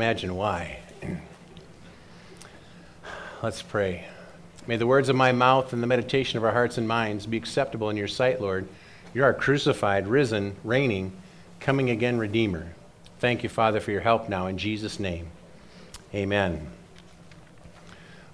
Imagine 0.00 0.34
why. 0.34 0.78
Let's 3.42 3.60
pray. 3.60 4.06
May 4.66 4.78
the 4.78 4.86
words 4.86 5.10
of 5.10 5.16
my 5.16 5.30
mouth 5.30 5.74
and 5.74 5.82
the 5.82 5.86
meditation 5.86 6.38
of 6.38 6.44
our 6.44 6.52
hearts 6.52 6.78
and 6.78 6.88
minds 6.88 7.26
be 7.26 7.36
acceptable 7.36 7.90
in 7.90 7.98
your 7.98 8.08
sight, 8.08 8.40
Lord. 8.40 8.66
You're 9.12 9.30
crucified, 9.34 10.08
risen, 10.08 10.56
reigning, 10.64 11.12
coming 11.60 11.90
again 11.90 12.16
Redeemer. 12.16 12.68
Thank 13.18 13.42
you, 13.42 13.50
Father, 13.50 13.78
for 13.78 13.90
your 13.90 14.00
help 14.00 14.26
now 14.26 14.46
in 14.46 14.56
Jesus' 14.56 14.98
name. 14.98 15.26
Amen. 16.14 16.66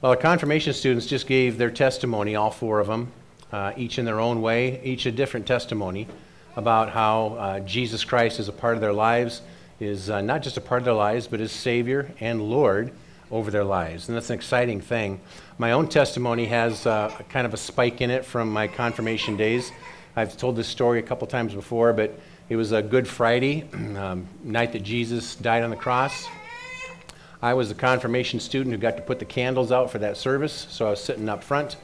Well, 0.01 0.13
the 0.13 0.19
confirmation 0.19 0.73
students 0.73 1.07
just 1.07 1.27
gave 1.27 1.59
their 1.59 1.73
testimony, 1.73 2.37
all 2.37 2.53
four 2.53 2.79
of 2.79 2.87
them, 2.87 3.11
uh, 3.51 3.73
each 3.77 3.99
in 3.99 4.05
their 4.05 4.21
own 4.21 4.41
way, 4.41 4.81
each 4.85 5.05
a 5.05 5.11
different 5.11 5.49
testimony 5.49 6.07
about 6.55 6.91
how 6.91 7.35
uh, 7.35 7.59
Jesus 7.59 8.05
Christ 8.05 8.39
is 8.39 8.47
a 8.47 8.53
part 8.53 8.77
of 8.77 8.81
their 8.81 8.93
lives 8.93 9.43
is 9.81 10.09
uh, 10.09 10.21
not 10.21 10.43
just 10.43 10.57
a 10.57 10.61
part 10.61 10.81
of 10.81 10.85
their 10.85 10.95
lives, 10.95 11.27
but 11.27 11.41
is 11.41 11.53
Savior 11.53 12.11
and 12.21 12.43
Lord 12.43 12.93
over 13.31 13.51
their 13.51 13.65
lives. 13.65 14.09
And 14.09 14.17
that's 14.17 14.31
an 14.31 14.37
exciting 14.37 14.81
thing. 14.81 15.21
My 15.59 15.73
own 15.73 15.89
testimony 15.89 16.47
has 16.47 16.87
uh, 16.87 17.11
kind 17.29 17.47
of 17.47 17.53
a 17.53 17.57
spike 17.57 18.01
in 18.01 18.11
it 18.11 18.25
from 18.25 18.51
my 18.51 18.69
confirmation 18.69 19.37
days. 19.37 19.73
I've 20.15 20.37
told 20.37 20.57
this 20.57 20.69
story 20.69 20.99
a 20.99 21.03
couple 21.03 21.27
times 21.27 21.55
before, 21.55 21.93
but 21.93 22.19
it 22.49 22.57
was 22.57 22.73
a 22.73 22.81
Good 22.81 23.07
Friday, 23.07 23.69
um, 23.97 24.27
night 24.43 24.73
that 24.73 24.83
Jesus 24.83 25.35
died 25.35 25.63
on 25.63 25.71
the 25.71 25.77
cross. 25.77 26.27
I 27.43 27.55
was 27.55 27.71
a 27.71 27.75
confirmation 27.75 28.41
student 28.41 28.75
who 28.75 28.81
got 28.81 28.97
to 28.97 29.03
put 29.03 29.19
the 29.19 29.25
candles 29.25 29.71
out 29.71 29.91
for 29.91 29.99
that 29.99 30.17
service, 30.17 30.67
so 30.71 30.87
I 30.87 30.91
was 30.91 31.01
sitting 31.03 31.29
up 31.29 31.45
front. 31.45 31.77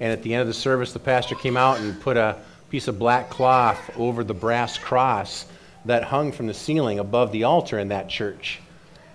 And 0.00 0.12
at 0.12 0.22
the 0.22 0.34
end 0.34 0.40
of 0.40 0.48
the 0.48 0.54
service, 0.54 0.92
the 0.92 0.98
pastor 0.98 1.34
came 1.34 1.56
out 1.56 1.78
and 1.78 2.00
put 2.00 2.16
a 2.16 2.36
piece 2.70 2.88
of 2.88 2.98
black 2.98 3.30
cloth 3.30 3.78
over 3.96 4.24
the 4.24 4.34
brass 4.34 4.76
cross 4.76 5.46
that 5.84 6.04
hung 6.04 6.32
from 6.32 6.46
the 6.46 6.54
ceiling 6.54 6.98
above 6.98 7.32
the 7.32 7.44
altar 7.44 7.78
in 7.78 7.88
that 7.88 8.08
church. 8.08 8.60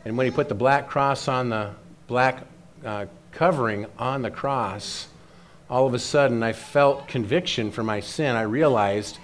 And 0.06 0.18
when 0.18 0.26
he 0.26 0.32
put 0.32 0.50
the 0.50 0.56
black 0.56 0.88
cross 0.88 1.28
on 1.28 1.50
the 1.50 1.72
black 2.08 2.44
uh, 2.86 3.06
covering 3.32 3.86
on 3.98 4.22
the 4.22 4.32
cross, 4.32 5.08
all 5.70 5.88
of 5.88 5.94
a 5.94 6.00
sudden 6.00 6.44
I 6.44 6.54
felt 6.54 7.08
conviction 7.08 7.72
for 7.72 7.84
my 7.84 8.00
sin. 8.00 8.36
I 8.36 8.44
realized 8.44 9.18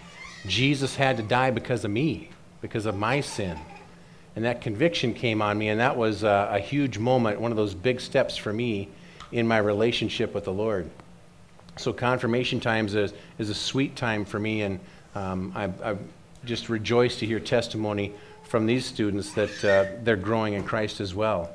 Jesus 0.47 0.95
had 0.95 1.17
to 1.17 1.23
die 1.23 1.51
because 1.51 1.83
of 1.83 1.91
me, 1.91 2.29
because 2.61 2.85
of 2.85 2.95
my 2.97 3.21
sin. 3.21 3.57
And 4.35 4.45
that 4.45 4.61
conviction 4.61 5.13
came 5.13 5.41
on 5.41 5.57
me, 5.57 5.69
and 5.69 5.79
that 5.79 5.97
was 5.97 6.23
a, 6.23 6.49
a 6.53 6.59
huge 6.59 6.97
moment, 6.97 7.41
one 7.41 7.51
of 7.51 7.57
those 7.57 7.73
big 7.73 7.99
steps 7.99 8.37
for 8.37 8.53
me 8.53 8.87
in 9.31 9.47
my 9.47 9.57
relationship 9.57 10.33
with 10.33 10.45
the 10.45 10.53
Lord. 10.53 10.89
So, 11.77 11.93
confirmation 11.93 12.59
times 12.59 12.95
is, 12.95 13.13
is 13.37 13.49
a 13.49 13.53
sweet 13.53 13.95
time 13.95 14.25
for 14.25 14.39
me, 14.39 14.61
and 14.61 14.79
um, 15.15 15.51
I, 15.55 15.65
I 15.83 15.97
just 16.45 16.69
rejoice 16.69 17.17
to 17.19 17.25
hear 17.25 17.39
testimony 17.39 18.13
from 18.43 18.65
these 18.65 18.85
students 18.85 19.33
that 19.33 19.65
uh, 19.65 19.99
they're 20.03 20.15
growing 20.15 20.53
in 20.53 20.63
Christ 20.63 20.99
as 20.99 21.13
well. 21.13 21.49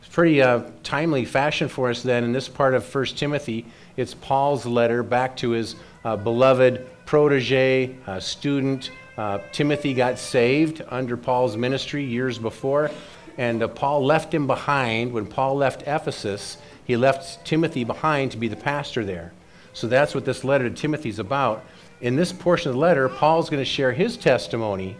It's 0.00 0.12
pretty 0.12 0.42
uh, 0.42 0.62
timely 0.82 1.24
fashion 1.24 1.68
for 1.68 1.90
us 1.90 2.02
then 2.02 2.24
in 2.24 2.32
this 2.32 2.48
part 2.48 2.74
of 2.74 2.94
1 2.94 3.04
Timothy. 3.06 3.66
It's 3.96 4.14
Paul's 4.14 4.66
letter 4.66 5.02
back 5.02 5.36
to 5.38 5.50
his 5.50 5.76
uh, 6.04 6.16
beloved 6.16 6.86
protege, 7.06 7.96
uh, 8.06 8.20
student. 8.20 8.90
Uh, 9.16 9.38
Timothy 9.52 9.94
got 9.94 10.18
saved 10.18 10.82
under 10.88 11.16
Paul's 11.16 11.56
ministry 11.56 12.04
years 12.04 12.38
before, 12.38 12.90
and 13.38 13.62
uh, 13.62 13.68
Paul 13.68 14.04
left 14.04 14.34
him 14.34 14.46
behind. 14.46 15.12
When 15.12 15.26
Paul 15.26 15.56
left 15.56 15.82
Ephesus, 15.82 16.58
he 16.84 16.96
left 16.96 17.44
Timothy 17.44 17.84
behind 17.84 18.32
to 18.32 18.36
be 18.36 18.48
the 18.48 18.56
pastor 18.56 19.04
there. 19.04 19.32
So 19.72 19.86
that's 19.86 20.14
what 20.14 20.24
this 20.24 20.44
letter 20.44 20.68
to 20.68 20.74
Timothy 20.74 21.08
is 21.08 21.18
about 21.18 21.64
in 22.00 22.16
this 22.16 22.32
portion 22.32 22.68
of 22.68 22.74
the 22.74 22.80
letter, 22.80 23.08
Paul's 23.08 23.48
going 23.48 23.60
to 23.60 23.70
share 23.70 23.92
his 23.92 24.16
testimony 24.16 24.96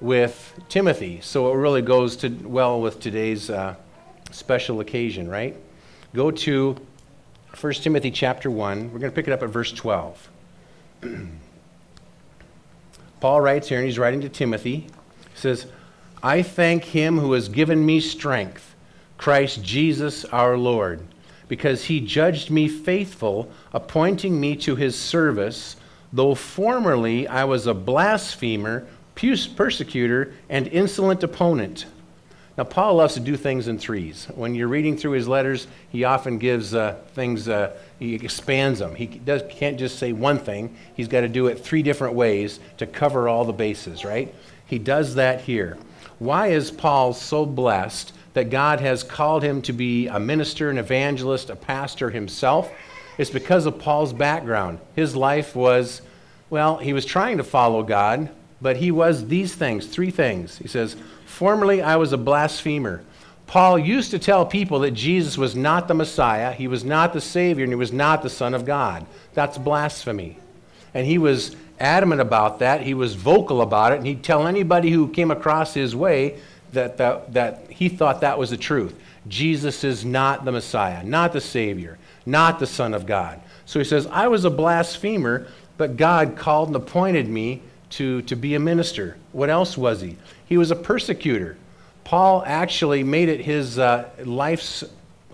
with 0.00 0.58
Timothy. 0.68 1.20
So 1.22 1.50
it 1.52 1.56
really 1.56 1.82
goes 1.82 2.16
to 2.16 2.28
well 2.28 2.80
with 2.80 3.00
today's 3.00 3.48
uh, 3.50 3.74
special 4.30 4.80
occasion, 4.80 5.28
right? 5.28 5.56
Go 6.14 6.30
to 6.30 6.76
1 7.58 7.72
Timothy 7.74 8.10
chapter 8.10 8.50
1. 8.50 8.92
We're 8.92 8.98
going 8.98 9.10
to 9.10 9.14
pick 9.14 9.28
it 9.28 9.32
up 9.32 9.42
at 9.42 9.48
verse 9.48 9.72
12. 9.72 10.30
Paul 13.20 13.40
writes 13.40 13.68
here, 13.68 13.78
and 13.78 13.86
he's 13.86 13.98
writing 13.98 14.20
to 14.20 14.28
Timothy. 14.28 14.80
He 14.80 15.36
says, 15.36 15.66
I 16.22 16.42
thank 16.42 16.84
him 16.84 17.18
who 17.18 17.32
has 17.32 17.48
given 17.48 17.84
me 17.84 18.00
strength, 18.00 18.74
Christ 19.16 19.62
Jesus 19.62 20.24
our 20.26 20.58
Lord, 20.58 21.00
because 21.48 21.84
he 21.84 22.00
judged 22.00 22.50
me 22.50 22.68
faithful, 22.68 23.50
appointing 23.72 24.38
me 24.38 24.56
to 24.56 24.76
his 24.76 24.98
service 24.98 25.76
though 26.14 26.34
formerly 26.34 27.26
I 27.26 27.44
was 27.44 27.66
a 27.66 27.74
blasphemer, 27.74 28.86
persecutor, 29.14 30.32
and 30.48 30.68
insolent 30.68 31.22
opponent. 31.24 31.86
Now, 32.56 32.62
Paul 32.62 32.94
loves 32.94 33.14
to 33.14 33.20
do 33.20 33.36
things 33.36 33.66
in 33.66 33.78
threes. 33.78 34.28
When 34.32 34.54
you're 34.54 34.68
reading 34.68 34.96
through 34.96 35.10
his 35.12 35.26
letters, 35.26 35.66
he 35.90 36.04
often 36.04 36.38
gives 36.38 36.72
uh, 36.72 36.96
things, 37.14 37.48
uh, 37.48 37.76
he 37.98 38.14
expands 38.14 38.78
them. 38.78 38.94
He 38.94 39.06
does, 39.06 39.42
can't 39.50 39.76
just 39.76 39.98
say 39.98 40.12
one 40.12 40.38
thing, 40.38 40.76
he's 40.94 41.08
got 41.08 41.22
to 41.22 41.28
do 41.28 41.48
it 41.48 41.58
three 41.58 41.82
different 41.82 42.14
ways 42.14 42.60
to 42.76 42.86
cover 42.86 43.28
all 43.28 43.44
the 43.44 43.52
bases, 43.52 44.04
right? 44.04 44.32
He 44.66 44.78
does 44.78 45.16
that 45.16 45.40
here. 45.40 45.76
Why 46.20 46.48
is 46.48 46.70
Paul 46.70 47.12
so 47.12 47.44
blessed 47.44 48.12
that 48.34 48.50
God 48.50 48.78
has 48.78 49.02
called 49.02 49.42
him 49.42 49.60
to 49.62 49.72
be 49.72 50.06
a 50.06 50.20
minister, 50.20 50.70
an 50.70 50.78
evangelist, 50.78 51.50
a 51.50 51.56
pastor 51.56 52.10
himself? 52.10 52.70
It's 53.16 53.30
because 53.30 53.66
of 53.66 53.78
Paul's 53.78 54.12
background. 54.12 54.80
His 54.96 55.14
life 55.14 55.54
was, 55.54 56.02
well, 56.50 56.78
he 56.78 56.92
was 56.92 57.04
trying 57.04 57.38
to 57.38 57.44
follow 57.44 57.82
God, 57.82 58.30
but 58.60 58.76
he 58.76 58.90
was 58.90 59.28
these 59.28 59.54
things, 59.54 59.86
three 59.86 60.10
things. 60.10 60.58
He 60.58 60.68
says, 60.68 60.96
Formerly 61.26 61.82
I 61.82 61.96
was 61.96 62.12
a 62.12 62.18
blasphemer. 62.18 63.02
Paul 63.46 63.78
used 63.78 64.10
to 64.12 64.18
tell 64.18 64.46
people 64.46 64.80
that 64.80 64.92
Jesus 64.92 65.36
was 65.36 65.54
not 65.54 65.86
the 65.86 65.94
Messiah, 65.94 66.52
he 66.52 66.66
was 66.66 66.84
not 66.84 67.12
the 67.12 67.20
Savior, 67.20 67.64
and 67.64 67.72
he 67.72 67.76
was 67.76 67.92
not 67.92 68.22
the 68.22 68.30
Son 68.30 68.54
of 68.54 68.64
God. 68.64 69.06
That's 69.34 69.58
blasphemy. 69.58 70.38
And 70.94 71.06
he 71.06 71.18
was 71.18 71.54
adamant 71.78 72.20
about 72.20 72.60
that. 72.60 72.82
He 72.82 72.94
was 72.94 73.14
vocal 73.14 73.60
about 73.60 73.92
it, 73.92 73.96
and 73.96 74.06
he'd 74.06 74.22
tell 74.22 74.46
anybody 74.46 74.90
who 74.90 75.08
came 75.08 75.30
across 75.30 75.74
his 75.74 75.94
way 75.94 76.40
that, 76.72 76.96
that, 76.96 77.32
that 77.34 77.70
he 77.70 77.88
thought 77.88 78.22
that 78.22 78.38
was 78.38 78.50
the 78.50 78.56
truth. 78.56 78.98
Jesus 79.28 79.84
is 79.84 80.04
not 80.04 80.44
the 80.44 80.52
Messiah, 80.52 81.02
not 81.04 81.32
the 81.32 81.40
Savior 81.40 81.98
not 82.26 82.58
the 82.58 82.66
Son 82.66 82.94
of 82.94 83.06
God. 83.06 83.40
So 83.66 83.78
he 83.78 83.84
says, 83.84 84.06
I 84.06 84.28
was 84.28 84.44
a 84.44 84.50
blasphemer, 84.50 85.46
but 85.76 85.96
God 85.96 86.36
called 86.36 86.68
and 86.68 86.76
appointed 86.76 87.28
me 87.28 87.62
to, 87.90 88.22
to 88.22 88.36
be 88.36 88.54
a 88.54 88.60
minister. 88.60 89.16
What 89.32 89.50
else 89.50 89.76
was 89.76 90.00
he? 90.00 90.16
He 90.46 90.56
was 90.56 90.70
a 90.70 90.76
persecutor. 90.76 91.56
Paul 92.04 92.42
actually 92.46 93.02
made 93.02 93.28
it 93.28 93.40
his 93.40 93.78
uh, 93.78 94.08
life's 94.24 94.84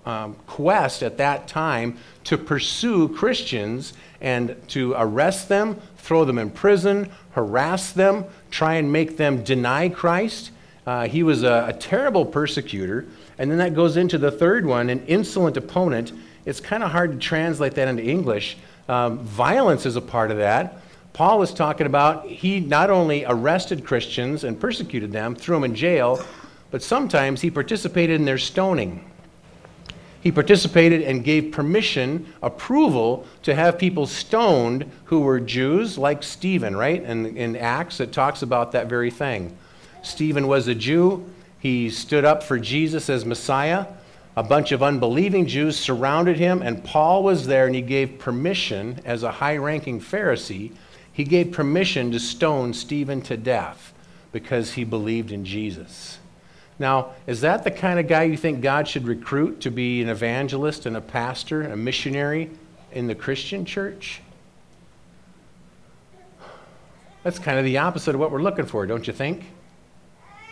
um, 0.06 0.36
quest 0.46 1.02
at 1.02 1.18
that 1.18 1.48
time 1.48 1.98
to 2.24 2.38
pursue 2.38 3.08
Christians 3.08 3.92
and 4.20 4.56
to 4.68 4.94
arrest 4.96 5.48
them, 5.48 5.80
throw 5.98 6.24
them 6.24 6.38
in 6.38 6.50
prison, 6.50 7.10
harass 7.32 7.92
them, 7.92 8.24
try 8.50 8.74
and 8.74 8.92
make 8.92 9.16
them 9.16 9.42
deny 9.42 9.88
Christ. 9.88 10.50
Uh, 10.86 11.06
he 11.06 11.22
was 11.22 11.42
a, 11.42 11.66
a 11.68 11.72
terrible 11.72 12.24
persecutor. 12.24 13.06
And 13.38 13.50
then 13.50 13.58
that 13.58 13.74
goes 13.74 13.96
into 13.96 14.18
the 14.18 14.30
third 14.30 14.66
one 14.66 14.90
an 14.90 15.04
insolent 15.06 15.56
opponent 15.56 16.12
it's 16.44 16.60
kind 16.60 16.82
of 16.82 16.90
hard 16.90 17.12
to 17.12 17.18
translate 17.18 17.74
that 17.74 17.88
into 17.88 18.02
English. 18.02 18.56
Um, 18.88 19.18
violence 19.18 19.86
is 19.86 19.96
a 19.96 20.00
part 20.00 20.30
of 20.30 20.38
that. 20.38 20.78
Paul 21.12 21.42
is 21.42 21.52
talking 21.52 21.86
about 21.86 22.26
he 22.26 22.60
not 22.60 22.90
only 22.90 23.24
arrested 23.24 23.84
Christians 23.84 24.44
and 24.44 24.58
persecuted 24.58 25.12
them, 25.12 25.34
threw 25.34 25.56
them 25.56 25.64
in 25.64 25.74
jail, 25.74 26.24
but 26.70 26.82
sometimes 26.82 27.40
he 27.40 27.50
participated 27.50 28.18
in 28.18 28.24
their 28.24 28.38
stoning. 28.38 29.04
He 30.20 30.30
participated 30.30 31.02
and 31.02 31.24
gave 31.24 31.50
permission, 31.50 32.32
approval 32.42 33.26
to 33.42 33.54
have 33.54 33.78
people 33.78 34.06
stoned 34.06 34.90
who 35.04 35.20
were 35.20 35.40
Jews, 35.40 35.96
like 35.96 36.22
Stephen, 36.22 36.76
right? 36.76 37.02
And 37.02 37.38
in 37.38 37.56
Acts, 37.56 38.00
it 38.00 38.12
talks 38.12 38.42
about 38.42 38.72
that 38.72 38.86
very 38.86 39.10
thing. 39.10 39.56
Stephen 40.02 40.46
was 40.46 40.68
a 40.68 40.74
Jew. 40.74 41.24
He 41.58 41.90
stood 41.90 42.24
up 42.24 42.42
for 42.42 42.58
Jesus 42.58 43.08
as 43.08 43.24
Messiah. 43.24 43.86
A 44.36 44.42
bunch 44.42 44.72
of 44.72 44.82
unbelieving 44.82 45.46
Jews 45.46 45.76
surrounded 45.76 46.38
him, 46.38 46.62
and 46.62 46.84
Paul 46.84 47.22
was 47.22 47.46
there, 47.46 47.66
and 47.66 47.74
he 47.74 47.82
gave 47.82 48.18
permission, 48.18 49.00
as 49.04 49.22
a 49.22 49.32
high 49.32 49.56
ranking 49.56 50.00
Pharisee, 50.00 50.72
he 51.12 51.24
gave 51.24 51.52
permission 51.52 52.12
to 52.12 52.20
stone 52.20 52.72
Stephen 52.72 53.20
to 53.22 53.36
death 53.36 53.92
because 54.32 54.72
he 54.72 54.84
believed 54.84 55.32
in 55.32 55.44
Jesus. 55.44 56.18
Now, 56.78 57.10
is 57.26 57.42
that 57.42 57.64
the 57.64 57.70
kind 57.70 57.98
of 57.98 58.08
guy 58.08 58.22
you 58.22 58.36
think 58.36 58.62
God 58.62 58.88
should 58.88 59.06
recruit 59.06 59.60
to 59.62 59.70
be 59.70 60.00
an 60.00 60.08
evangelist 60.08 60.86
and 60.86 60.96
a 60.96 61.00
pastor, 61.00 61.60
and 61.60 61.72
a 61.72 61.76
missionary 61.76 62.50
in 62.92 63.06
the 63.06 63.14
Christian 63.14 63.64
church? 63.64 64.22
That's 67.22 67.38
kind 67.38 67.58
of 67.58 67.64
the 67.64 67.78
opposite 67.78 68.14
of 68.14 68.20
what 68.20 68.30
we're 68.30 68.40
looking 68.40 68.64
for, 68.64 68.86
don't 68.86 69.06
you 69.06 69.12
think? 69.12 69.44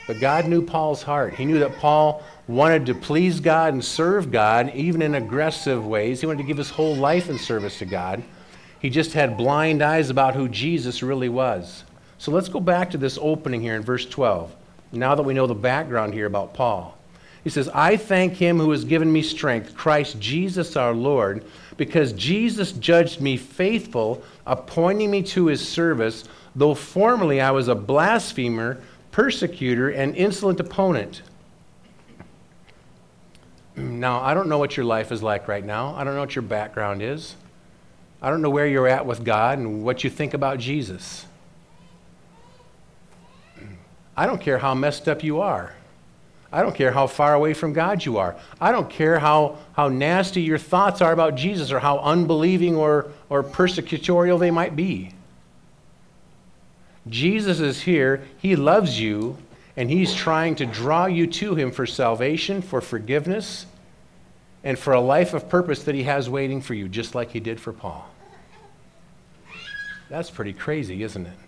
But 0.07 0.21
God 0.21 0.47
knew 0.47 0.63
Paul's 0.63 1.03
heart. 1.03 1.35
He 1.35 1.45
knew 1.45 1.61
that 1.61 1.77
Paul 1.77 2.23
wanted 2.49 2.87
to 2.87 2.95
please 2.95 3.41
God 3.41 3.75
and 3.75 3.85
serve 3.85 4.33
God, 4.33 4.75
even 4.75 5.03
in 5.03 5.15
aggressive 5.15 5.87
ways. 5.87 6.21
He 6.21 6.27
wanted 6.27 6.43
to 6.43 6.49
give 6.49 6.57
his 6.57 6.71
whole 6.71 6.97
life 6.97 7.29
in 7.29 7.39
service 7.39 7.79
to 7.79 7.85
God. 7.85 8.23
He 8.81 8.91
just 8.91 9.13
had 9.13 9.37
blind 9.37 9.83
eyes 9.83 10.09
about 10.09 10.35
who 10.35 10.49
Jesus 10.49 11.03
really 11.03 11.29
was. 11.29 11.85
So 12.17 12.33
let's 12.33 12.49
go 12.49 12.59
back 12.59 12.91
to 12.91 12.99
this 12.99 13.19
opening 13.21 13.61
here 13.61 13.77
in 13.77 13.83
verse 13.83 14.07
12, 14.07 14.55
now 14.93 15.15
that 15.15 15.23
we 15.23 15.35
know 15.35 15.47
the 15.47 15.55
background 15.55 16.15
here 16.15 16.27
about 16.27 16.55
Paul. 16.55 16.97
He 17.45 17.51
says, 17.51 17.69
I 17.69 17.97
thank 17.97 18.35
him 18.35 18.59
who 18.59 18.71
has 18.71 18.85
given 18.85 19.13
me 19.13 19.23
strength, 19.23 19.75
Christ 19.75 20.19
Jesus 20.19 20.75
our 20.75 20.93
Lord, 20.93 21.45
because 21.77 22.13
Jesus 22.13 22.73
judged 22.73 23.21
me 23.21 23.37
faithful, 23.37 24.23
appointing 24.47 25.11
me 25.11 25.23
to 25.25 25.47
his 25.47 25.67
service, 25.67 26.25
though 26.57 26.75
formerly 26.75 27.41
I 27.41 27.51
was 27.51 27.69
a 27.69 27.75
blasphemer, 27.75 28.81
persecutor, 29.13 29.91
and 29.91 30.17
insolent 30.17 30.61
opponent. 30.61 31.23
Now, 33.79 34.21
I 34.21 34.35
don't 34.35 34.49
know 34.49 34.59
what 34.59 34.77
your 34.77 34.85
life 34.85 35.13
is 35.13 35.23
like 35.23 35.47
right 35.47 35.65
now. 35.65 35.95
I 35.95 36.05
don't 36.05 36.15
know 36.15 36.21
what 36.21 36.35
your 36.35 36.43
background 36.43 37.03
is. 37.03 37.37
I 38.21 38.31
don't 38.31 38.43
know 38.43 38.51
where 38.51 38.67
you're 38.67 38.89
at 38.89 39.07
with 39.07 39.25
God 39.25 39.59
and 39.59 39.85
what 39.85 40.03
you 40.03 40.11
think 40.11 40.35
about 40.35 40.59
Jesus. 40.59 41.27
I 44.17 44.27
don't 44.27 44.41
care 44.41 44.59
how 44.59 44.75
messed 44.75 45.09
up 45.09 45.23
you 45.23 45.41
are. 45.41 45.75
I 46.51 46.63
don't 46.63 46.75
care 46.75 46.91
how 46.91 47.07
far 47.07 47.35
away 47.35 47.55
from 47.55 47.73
God 47.73 48.05
you 48.05 48.17
are. 48.17 48.35
I 48.61 48.73
don't 48.73 48.89
care 48.89 49.19
how, 49.19 49.59
how 49.75 49.89
nasty 49.89 50.41
your 50.41 50.59
thoughts 50.59 51.01
are 51.01 51.13
about 51.13 51.37
Jesus 51.37 51.71
or 51.71 51.79
how 51.79 51.99
unbelieving 51.99 52.75
or, 52.75 53.13
or 53.29 53.45
persecutorial 53.45 54.41
they 54.41 54.51
might 54.51 54.75
be. 54.75 55.13
Jesus 57.09 57.61
is 57.61 57.83
here. 57.83 58.25
He 58.39 58.57
loves 58.57 58.99
you, 58.99 59.37
and 59.79 59.89
He's 59.89 60.13
trying 60.13 60.57
to 60.57 60.67
draw 60.67 61.07
you 61.07 61.29
to 61.29 61.55
Him 61.55 61.71
for 61.71 61.87
salvation, 61.87 62.63
for 62.63 62.81
forgiveness, 62.81 63.65
and 64.65 64.77
for 64.77 64.93
a 64.93 65.01
life 65.01 65.35
of 65.35 65.49
purpose 65.49 65.85
that 65.85 65.95
He 65.95 66.03
has 66.03 66.29
waiting 66.29 66.61
for 66.61 66.75
you, 66.75 66.89
just 66.89 67.15
like 67.15 67.31
He 67.31 67.39
did 67.39 67.61
for 67.61 67.73
Paul. 67.73 68.05
That's 70.11 70.31
pretty 70.31 70.53
crazy, 70.53 71.05
isn't 71.05 71.25
it? 71.25 71.39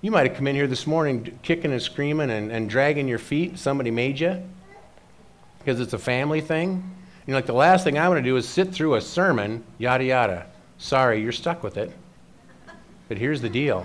You 0.00 0.12
might 0.12 0.28
have 0.28 0.36
come 0.36 0.46
in 0.46 0.54
here 0.54 0.68
this 0.68 0.86
morning 0.86 1.36
kicking 1.42 1.72
and 1.72 1.82
screaming 1.82 2.30
and, 2.30 2.52
and 2.52 2.70
dragging 2.70 3.08
your 3.08 3.18
feet. 3.18 3.58
Somebody 3.58 3.90
made 3.90 4.20
you 4.20 4.40
because 5.58 5.80
it's 5.80 5.92
a 5.92 5.98
family 5.98 6.40
thing. 6.40 6.94
You're 7.26 7.36
like, 7.36 7.46
the 7.46 7.52
last 7.52 7.82
thing 7.82 7.98
I 7.98 8.08
want 8.08 8.18
to 8.18 8.22
do 8.22 8.36
is 8.36 8.48
sit 8.48 8.72
through 8.72 8.94
a 8.94 9.00
sermon, 9.00 9.64
yada, 9.78 10.04
yada. 10.04 10.46
Sorry, 10.78 11.20
you're 11.20 11.32
stuck 11.32 11.64
with 11.64 11.76
it. 11.76 11.90
But 13.08 13.18
here's 13.18 13.40
the 13.40 13.50
deal 13.50 13.84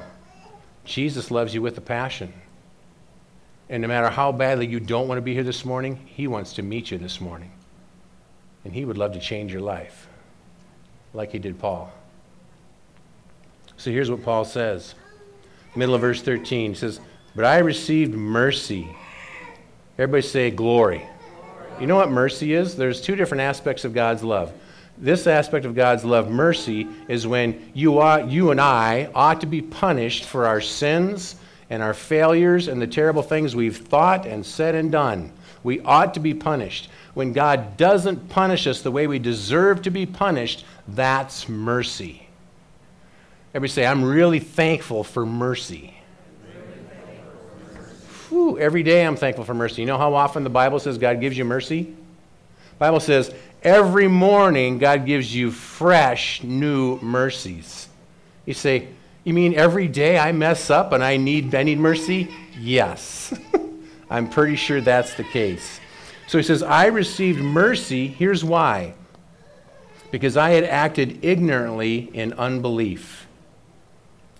Jesus 0.83 1.31
loves 1.31 1.55
you 1.55 1.63
with 1.63 1.75
a 1.79 1.81
passion. 1.81 2.31
And 3.69 3.81
no 3.81 3.87
matter 3.87 4.09
how 4.09 4.31
badly 4.31 4.67
you 4.67 4.79
don't 4.79 5.07
want 5.07 5.17
to 5.17 5.23
be 5.23 5.33
here 5.33 5.43
this 5.43 5.65
morning, 5.65 5.99
He 6.05 6.27
wants 6.27 6.53
to 6.53 6.61
meet 6.61 6.91
you 6.91 6.97
this 6.97 7.19
morning. 7.19 7.51
And 8.63 8.73
He 8.73 8.85
would 8.85 8.97
love 8.97 9.13
to 9.13 9.19
change 9.19 9.51
your 9.51 9.61
life, 9.61 10.07
like 11.13 11.31
He 11.31 11.39
did 11.39 11.57
Paul. 11.57 11.91
So 13.77 13.91
here's 13.91 14.09
what 14.09 14.23
Paul 14.23 14.45
says 14.45 14.95
middle 15.75 15.95
of 15.95 16.01
verse 16.01 16.21
13. 16.21 16.71
He 16.71 16.75
says, 16.75 16.99
But 17.35 17.45
I 17.45 17.59
received 17.59 18.13
mercy. 18.13 18.95
Everybody 19.97 20.21
say 20.21 20.51
glory. 20.51 21.05
You 21.79 21.87
know 21.87 21.97
what 21.97 22.09
mercy 22.09 22.53
is? 22.53 22.75
There's 22.75 23.01
two 23.01 23.15
different 23.15 23.41
aspects 23.41 23.83
of 23.83 23.93
God's 23.93 24.23
love. 24.23 24.53
This 24.97 25.27
aspect 25.27 25.65
of 25.65 25.75
God's 25.75 26.05
love, 26.05 26.29
mercy, 26.29 26.87
is 27.09 27.27
when 27.27 27.71
you, 27.73 27.99
ought, 27.99 28.29
you 28.29 28.51
and 28.51 28.61
I 28.61 29.09
ought 29.13 29.41
to 29.41 29.47
be 29.47 29.61
punished 29.61 30.23
for 30.23 30.47
our 30.47 30.61
sins 30.61 31.35
and 31.69 31.81
our 31.81 31.93
failures 31.93 32.67
and 32.67 32.81
the 32.81 32.87
terrible 32.87 33.21
things 33.21 33.55
we've 33.55 33.77
thought 33.77 34.25
and 34.25 34.45
said 34.45 34.75
and 34.75 34.91
done. 34.91 35.31
We 35.63 35.79
ought 35.81 36.13
to 36.13 36.19
be 36.19 36.33
punished. 36.33 36.89
When 37.15 37.33
God 37.33 37.77
doesn't 37.77 38.29
punish 38.29 38.67
us 38.67 38.81
the 38.81 38.91
way 38.91 39.07
we 39.07 39.19
deserve 39.19 39.81
to 39.83 39.89
be 39.89 40.05
punished, 40.05 40.65
that's 40.87 41.49
mercy. 41.49 42.27
Everybody 43.53 43.71
say, 43.71 43.85
I'm 43.85 44.03
really 44.03 44.39
thankful 44.39 45.03
for 45.03 45.25
mercy. 45.25 45.95
Whew, 48.29 48.59
every 48.59 48.83
day 48.83 49.05
I'm 49.05 49.15
thankful 49.15 49.45
for 49.45 49.53
mercy. 49.53 49.81
You 49.81 49.87
know 49.87 49.97
how 49.97 50.13
often 50.13 50.43
the 50.43 50.49
Bible 50.49 50.79
says 50.79 50.97
God 50.97 51.21
gives 51.21 51.37
you 51.37 51.45
mercy? 51.45 51.83
The 51.83 52.79
Bible 52.79 52.99
says 52.99 53.33
every 53.63 54.07
morning 54.07 54.77
God 54.77 55.05
gives 55.05 55.33
you 55.33 55.51
fresh 55.51 56.43
new 56.43 56.99
mercies. 56.99 57.87
You 58.45 58.53
say, 58.53 58.89
you 59.25 59.33
mean 59.33 59.55
every 59.55 59.87
day 59.87 60.17
I 60.17 60.31
mess 60.31 60.69
up 60.69 60.93
and 60.93 61.03
I 61.03 61.17
need, 61.17 61.53
I 61.53 61.63
mercy? 61.75 62.29
Yes. 62.57 63.33
I'm 64.09 64.29
pretty 64.29 64.55
sure 64.55 64.79
that's 64.81 65.15
the 65.15 65.23
case. 65.23 65.79
So 66.27 66.37
he 66.37 66.43
says, 66.43 66.61
I 66.63 66.85
received 66.85 67.41
mercy. 67.41 68.07
Here's 68.07 68.43
why. 68.43 68.93
Because 70.11 70.37
I 70.37 70.51
had 70.51 70.63
acted 70.63 71.25
ignorantly 71.25 72.11
in 72.13 72.33
unbelief. 72.33 73.27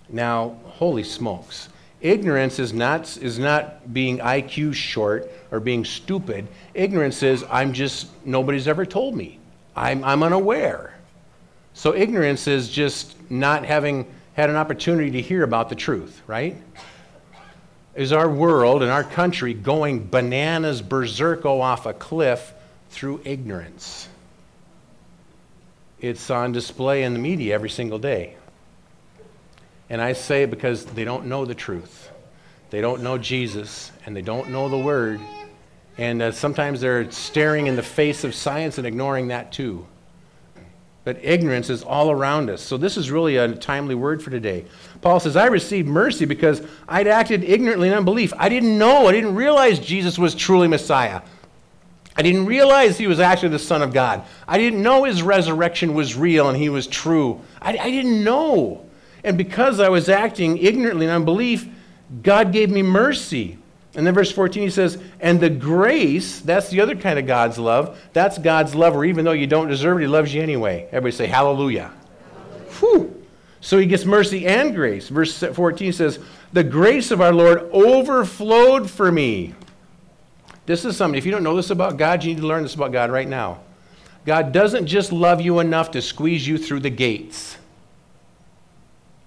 Now, 0.08 0.56
holy 0.64 1.02
smokes. 1.02 1.68
Ignorance 2.00 2.60
is 2.60 2.72
not, 2.72 3.16
is 3.16 3.40
not 3.40 3.92
being 3.92 4.18
IQ 4.18 4.74
short 4.74 5.28
or 5.50 5.58
being 5.58 5.84
stupid. 5.84 6.46
Ignorance 6.74 7.24
is 7.24 7.44
I'm 7.50 7.72
just, 7.72 8.06
nobody's 8.24 8.68
ever 8.68 8.86
told 8.86 9.16
me. 9.16 9.40
I'm, 9.74 10.04
I'm 10.04 10.22
unaware. 10.22 10.94
So 11.74 11.92
ignorance 11.92 12.46
is 12.46 12.68
just 12.68 13.16
not 13.30 13.64
having 13.64 14.06
had 14.36 14.50
an 14.50 14.56
opportunity 14.56 15.12
to 15.12 15.22
hear 15.22 15.42
about 15.42 15.70
the 15.70 15.74
truth, 15.74 16.20
right? 16.26 16.56
Is 17.94 18.12
our 18.12 18.28
world 18.28 18.82
and 18.82 18.92
our 18.92 19.02
country 19.02 19.54
going 19.54 20.06
bananas 20.06 20.82
berserko 20.82 21.62
off 21.62 21.86
a 21.86 21.94
cliff 21.94 22.52
through 22.90 23.22
ignorance? 23.24 24.10
It's 26.02 26.28
on 26.28 26.52
display 26.52 27.04
in 27.04 27.14
the 27.14 27.18
media 27.18 27.54
every 27.54 27.70
single 27.70 27.98
day. 27.98 28.36
And 29.88 30.02
I 30.02 30.12
say 30.12 30.44
because 30.44 30.84
they 30.84 31.04
don't 31.04 31.24
know 31.24 31.46
the 31.46 31.54
truth. 31.54 32.10
They 32.68 32.82
don't 32.82 33.02
know 33.02 33.16
Jesus, 33.16 33.90
and 34.04 34.14
they 34.14 34.20
don't 34.20 34.50
know 34.50 34.68
the 34.68 34.76
Word. 34.76 35.18
And 35.96 36.20
uh, 36.20 36.32
sometimes 36.32 36.82
they're 36.82 37.10
staring 37.10 37.68
in 37.68 37.76
the 37.76 37.82
face 37.82 38.22
of 38.22 38.34
science 38.34 38.76
and 38.76 38.86
ignoring 38.86 39.28
that 39.28 39.50
too. 39.50 39.86
But 41.06 41.24
ignorance 41.24 41.70
is 41.70 41.84
all 41.84 42.10
around 42.10 42.50
us. 42.50 42.60
So 42.60 42.76
this 42.76 42.96
is 42.96 43.12
really 43.12 43.36
a 43.36 43.54
timely 43.54 43.94
word 43.94 44.20
for 44.20 44.30
today. 44.30 44.64
Paul 45.02 45.20
says, 45.20 45.36
I 45.36 45.46
received 45.46 45.86
mercy 45.86 46.24
because 46.24 46.60
I'd 46.88 47.06
acted 47.06 47.44
ignorantly 47.44 47.86
in 47.86 47.94
unbelief. 47.94 48.32
I 48.36 48.48
didn't 48.48 48.76
know, 48.76 49.06
I 49.06 49.12
didn't 49.12 49.36
realize 49.36 49.78
Jesus 49.78 50.18
was 50.18 50.34
truly 50.34 50.66
Messiah. 50.66 51.22
I 52.16 52.22
didn't 52.22 52.46
realize 52.46 52.98
he 52.98 53.06
was 53.06 53.20
actually 53.20 53.50
the 53.50 53.60
Son 53.60 53.82
of 53.82 53.92
God. 53.92 54.24
I 54.48 54.58
didn't 54.58 54.82
know 54.82 55.04
his 55.04 55.22
resurrection 55.22 55.94
was 55.94 56.16
real 56.16 56.48
and 56.48 56.58
he 56.58 56.70
was 56.70 56.88
true. 56.88 57.40
I, 57.62 57.78
I 57.78 57.88
didn't 57.88 58.24
know. 58.24 58.84
And 59.22 59.38
because 59.38 59.78
I 59.78 59.88
was 59.88 60.08
acting 60.08 60.58
ignorantly 60.58 61.06
in 61.06 61.12
unbelief, 61.12 61.68
God 62.24 62.50
gave 62.52 62.68
me 62.68 62.82
mercy. 62.82 63.58
And 63.96 64.06
then 64.06 64.12
verse 64.12 64.30
14 64.30 64.62
he 64.62 64.70
says, 64.70 64.98
And 65.20 65.40
the 65.40 65.48
grace, 65.50 66.40
that's 66.40 66.68
the 66.68 66.82
other 66.82 66.94
kind 66.94 67.18
of 67.18 67.26
God's 67.26 67.58
love. 67.58 67.98
That's 68.12 68.36
God's 68.38 68.74
love 68.74 68.94
where 68.94 69.06
even 69.06 69.24
though 69.24 69.32
you 69.32 69.46
don't 69.46 69.68
deserve 69.68 69.98
it, 69.98 70.02
he 70.02 70.06
loves 70.06 70.32
you 70.34 70.42
anyway. 70.42 70.86
Everybody 70.92 71.12
say 71.12 71.26
hallelujah. 71.26 71.90
hallelujah. 71.90 72.72
Whew. 72.78 73.24
So 73.62 73.78
he 73.78 73.86
gets 73.86 74.04
mercy 74.04 74.46
and 74.46 74.74
grace. 74.74 75.08
Verse 75.08 75.36
14 75.38 75.92
says, 75.92 76.18
The 76.52 76.62
grace 76.62 77.10
of 77.10 77.22
our 77.22 77.32
Lord 77.32 77.68
overflowed 77.72 78.90
for 78.90 79.10
me. 79.10 79.54
This 80.66 80.84
is 80.84 80.96
something, 80.96 81.16
if 81.16 81.24
you 81.24 81.32
don't 81.32 81.42
know 81.42 81.56
this 81.56 81.70
about 81.70 81.96
God, 81.96 82.22
you 82.22 82.34
need 82.34 82.40
to 82.40 82.46
learn 82.46 82.64
this 82.64 82.74
about 82.74 82.92
God 82.92 83.10
right 83.10 83.26
now. 83.26 83.60
God 84.26 84.52
doesn't 84.52 84.86
just 84.86 85.10
love 85.10 85.40
you 85.40 85.60
enough 85.60 85.92
to 85.92 86.02
squeeze 86.02 86.46
you 86.46 86.58
through 86.58 86.80
the 86.80 86.90
gates. 86.90 87.56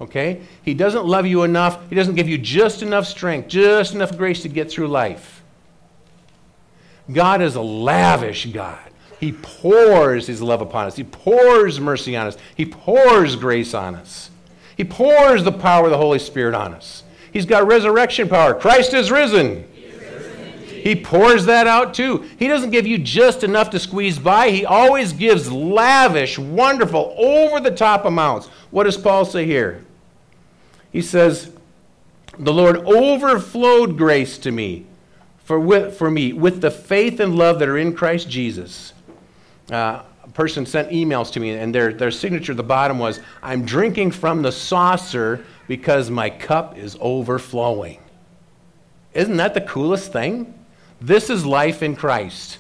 Okay? 0.02 0.42
He 0.64 0.74
doesn't 0.74 1.06
love 1.06 1.26
you 1.26 1.44
enough. 1.44 1.80
He 1.90 1.96
doesn't 1.96 2.16
give 2.16 2.30
you 2.30 2.38
just 2.38 2.82
enough 2.82 3.06
strength, 3.06 3.50
just 3.50 3.94
enough 3.94 4.18
grace 4.18 4.42
to 4.44 4.50
get 4.50 4.72
through 4.72 4.88
life. 4.88 5.44
God 7.12 7.42
is 7.42 7.56
a 7.56 7.62
lavish 7.62 8.46
God. 8.48 8.80
He 9.20 9.34
pours 9.34 10.28
his 10.28 10.42
love 10.42 10.62
upon 10.62 10.88
us. 10.88 10.96
He 10.96 11.04
pours 11.04 11.80
mercy 11.80 12.16
on 12.16 12.28
us. 12.28 12.38
He 12.56 12.66
pours 12.66 13.36
grace 13.36 13.74
on 13.74 13.96
us. 13.96 14.30
He 14.78 14.86
pours 14.86 15.44
the 15.44 15.52
power 15.52 15.86
of 15.86 15.92
the 15.92 15.98
Holy 15.98 16.20
Spirit 16.20 16.56
on 16.56 16.74
us. 16.74 17.04
He's 17.34 17.46
got 17.46 17.68
resurrection 17.68 18.30
power. 18.30 18.54
Christ 18.54 18.94
is 18.94 19.12
risen. 19.12 19.66
He 20.70 20.96
pours 20.96 21.46
that 21.46 21.68
out 21.68 21.94
too. 21.94 22.30
He 22.40 22.48
doesn't 22.48 22.70
give 22.70 22.88
you 22.88 22.98
just 22.98 23.44
enough 23.44 23.70
to 23.72 23.80
squeeze 23.80 24.18
by. 24.18 24.50
He 24.50 24.66
always 24.66 25.12
gives 25.12 25.52
lavish, 25.52 26.40
wonderful, 26.40 27.14
over 27.18 27.60
the 27.60 27.76
top 27.76 28.06
amounts. 28.06 28.48
What 28.72 28.86
does 28.86 28.96
Paul 28.96 29.26
say 29.26 29.46
here? 29.46 29.84
He 30.92 31.02
says, 31.02 31.52
The 32.38 32.54
Lord 32.54 32.78
overflowed 32.78 33.98
grace 33.98 34.38
to 34.40 34.52
me, 34.52 34.86
for, 35.44 35.60
with, 35.60 35.98
for 35.98 36.10
me, 36.10 36.34
with 36.34 36.62
the 36.62 36.72
faith 36.72 37.20
and 37.20 37.36
love 37.36 37.60
that 37.60 37.70
are 37.70 37.78
in 37.78 37.94
Christ 37.94 38.30
Jesus. 38.30 38.94
Uh, 39.72 40.04
a 40.24 40.30
person 40.34 40.66
sent 40.66 40.90
emails 40.90 41.32
to 41.34 41.40
me, 41.40 41.52
and 41.52 41.74
their, 41.74 41.94
their 41.94 42.12
signature 42.12 42.54
at 42.54 42.58
the 42.58 42.64
bottom 42.64 43.00
was, 43.00 43.20
I'm 43.42 43.66
drinking 43.66 44.12
from 44.12 44.42
the 44.42 44.52
saucer 44.52 45.44
because 45.68 46.10
my 46.10 46.30
cup 46.30 46.78
is 46.78 46.98
overflowing. 47.00 48.00
Isn't 49.14 49.38
that 49.38 49.54
the 49.54 49.62
coolest 49.62 50.12
thing? 50.12 50.54
This 51.02 51.30
is 51.30 51.46
life 51.46 51.82
in 51.82 51.96
Christ. 51.96 52.58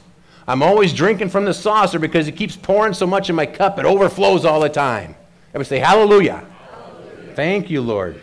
I'm 0.48 0.64
always 0.64 0.94
drinking 0.94 1.30
from 1.30 1.46
the 1.46 1.54
saucer 1.54 2.00
because 2.00 2.28
it 2.28 2.32
keeps 2.32 2.56
pouring 2.56 2.94
so 2.94 3.06
much 3.06 3.30
in 3.30 3.36
my 3.36 3.46
cup, 3.46 3.78
it 3.78 3.86
overflows 3.86 4.46
all 4.46 4.60
the 4.60 4.70
time. 4.70 5.16
Everybody 5.50 5.70
say, 5.70 5.80
Hallelujah. 5.80 6.46
Thank 7.40 7.70
you, 7.70 7.80
Lord. 7.80 8.20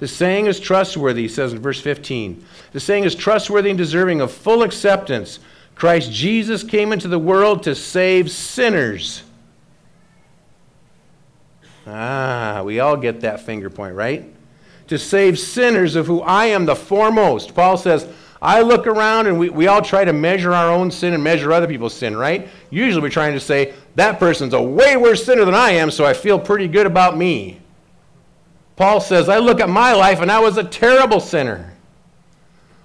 The 0.00 0.06
saying 0.06 0.48
is 0.48 0.60
trustworthy, 0.60 1.22
he 1.22 1.28
says 1.28 1.54
in 1.54 1.60
verse 1.60 1.80
15. 1.80 2.44
The 2.72 2.78
saying 2.78 3.04
is 3.04 3.14
trustworthy 3.14 3.70
and 3.70 3.78
deserving 3.78 4.20
of 4.20 4.30
full 4.30 4.62
acceptance. 4.62 5.38
Christ 5.74 6.12
Jesus 6.12 6.62
came 6.62 6.92
into 6.92 7.08
the 7.08 7.18
world 7.18 7.62
to 7.62 7.74
save 7.74 8.30
sinners. 8.30 9.22
Ah, 11.86 12.60
we 12.66 12.80
all 12.80 12.98
get 12.98 13.22
that 13.22 13.40
finger 13.40 13.70
point, 13.70 13.94
right? 13.94 14.30
To 14.88 14.98
save 14.98 15.38
sinners 15.38 15.96
of 15.96 16.06
who 16.06 16.20
I 16.20 16.44
am 16.48 16.66
the 16.66 16.76
foremost. 16.76 17.54
Paul 17.54 17.78
says, 17.78 18.06
I 18.42 18.60
look 18.60 18.86
around 18.86 19.26
and 19.26 19.38
we, 19.38 19.48
we 19.48 19.68
all 19.68 19.80
try 19.80 20.04
to 20.04 20.12
measure 20.12 20.52
our 20.52 20.70
own 20.70 20.90
sin 20.90 21.14
and 21.14 21.24
measure 21.24 21.50
other 21.50 21.66
people's 21.66 21.94
sin, 21.94 22.14
right? 22.14 22.46
Usually 22.68 23.00
we're 23.00 23.08
trying 23.08 23.32
to 23.32 23.40
say, 23.40 23.72
that 23.94 24.18
person's 24.18 24.52
a 24.52 24.60
way 24.60 24.98
worse 24.98 25.24
sinner 25.24 25.46
than 25.46 25.54
I 25.54 25.70
am, 25.70 25.90
so 25.90 26.04
I 26.04 26.12
feel 26.12 26.38
pretty 26.38 26.68
good 26.68 26.84
about 26.84 27.16
me. 27.16 27.62
Paul 28.76 29.00
says, 29.00 29.28
I 29.28 29.38
look 29.38 29.60
at 29.60 29.68
my 29.68 29.92
life 29.94 30.20
and 30.20 30.30
I 30.30 30.38
was 30.38 30.58
a 30.58 30.64
terrible 30.64 31.20
sinner. 31.20 31.72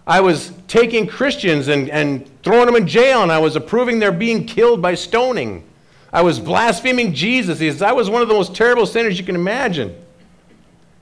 I 0.08 0.22
was 0.22 0.52
taking 0.68 1.06
Christians 1.06 1.68
and, 1.68 1.90
and 1.90 2.30
throwing 2.44 2.66
them 2.66 2.76
in 2.76 2.88
jail, 2.88 3.22
and 3.22 3.32
I 3.32 3.38
was 3.40 3.56
approving 3.56 4.00
their 4.00 4.12
being 4.12 4.46
killed 4.46 4.82
by 4.82 4.96
stoning. 4.96 5.64
I 6.12 6.22
was 6.22 6.40
blaspheming 6.40 7.14
Jesus. 7.14 7.60
He 7.60 7.70
says, 7.72 7.82
I 7.82 7.92
was 7.92 8.10
one 8.10 8.22
of 8.22 8.28
the 8.28 8.34
most 8.34 8.56
terrible 8.56 8.86
sinners 8.86 9.20
you 9.20 9.26
can 9.26 9.36
imagine. 9.36 9.96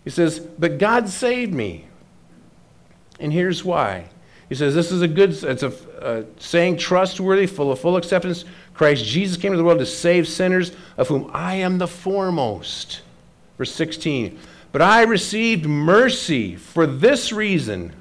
He 0.03 0.09
says, 0.09 0.39
But 0.39 0.77
God 0.77 1.07
saved 1.07 1.53
me. 1.53 1.87
And 3.19 3.31
here's 3.31 3.63
why. 3.63 4.09
He 4.49 4.55
says, 4.55 4.75
This 4.75 4.91
is 4.91 5.01
a 5.01 5.07
good, 5.07 5.31
it's 5.43 5.63
a, 5.63 5.73
a 6.01 6.25
saying 6.39 6.77
trustworthy, 6.77 7.47
full 7.47 7.71
of 7.71 7.79
full 7.79 7.95
acceptance. 7.95 8.45
Christ 8.73 9.05
Jesus 9.05 9.37
came 9.37 9.51
to 9.51 9.57
the 9.57 9.63
world 9.63 9.79
to 9.79 9.85
save 9.85 10.27
sinners, 10.27 10.71
of 10.97 11.07
whom 11.07 11.31
I 11.33 11.55
am 11.55 11.77
the 11.77 11.87
foremost. 11.87 13.01
Verse 13.57 13.73
16. 13.73 14.37
But 14.71 14.81
I 14.81 15.03
received 15.03 15.65
mercy 15.65 16.55
for 16.55 16.85
this 16.85 17.31
reason, 17.31 17.93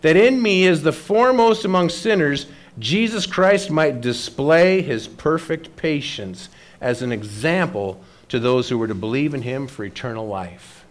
that 0.00 0.16
in 0.16 0.40
me, 0.40 0.66
as 0.66 0.82
the 0.82 0.92
foremost 0.92 1.64
among 1.64 1.90
sinners, 1.90 2.46
Jesus 2.78 3.26
Christ 3.26 3.70
might 3.70 4.00
display 4.00 4.80
his 4.82 5.06
perfect 5.06 5.76
patience 5.76 6.48
as 6.80 7.02
an 7.02 7.12
example 7.12 8.02
to 8.28 8.40
those 8.40 8.68
who 8.68 8.78
were 8.78 8.88
to 8.88 8.94
believe 8.94 9.34
in 9.34 9.42
him 9.42 9.66
for 9.66 9.84
eternal 9.84 10.26
life. 10.26 10.84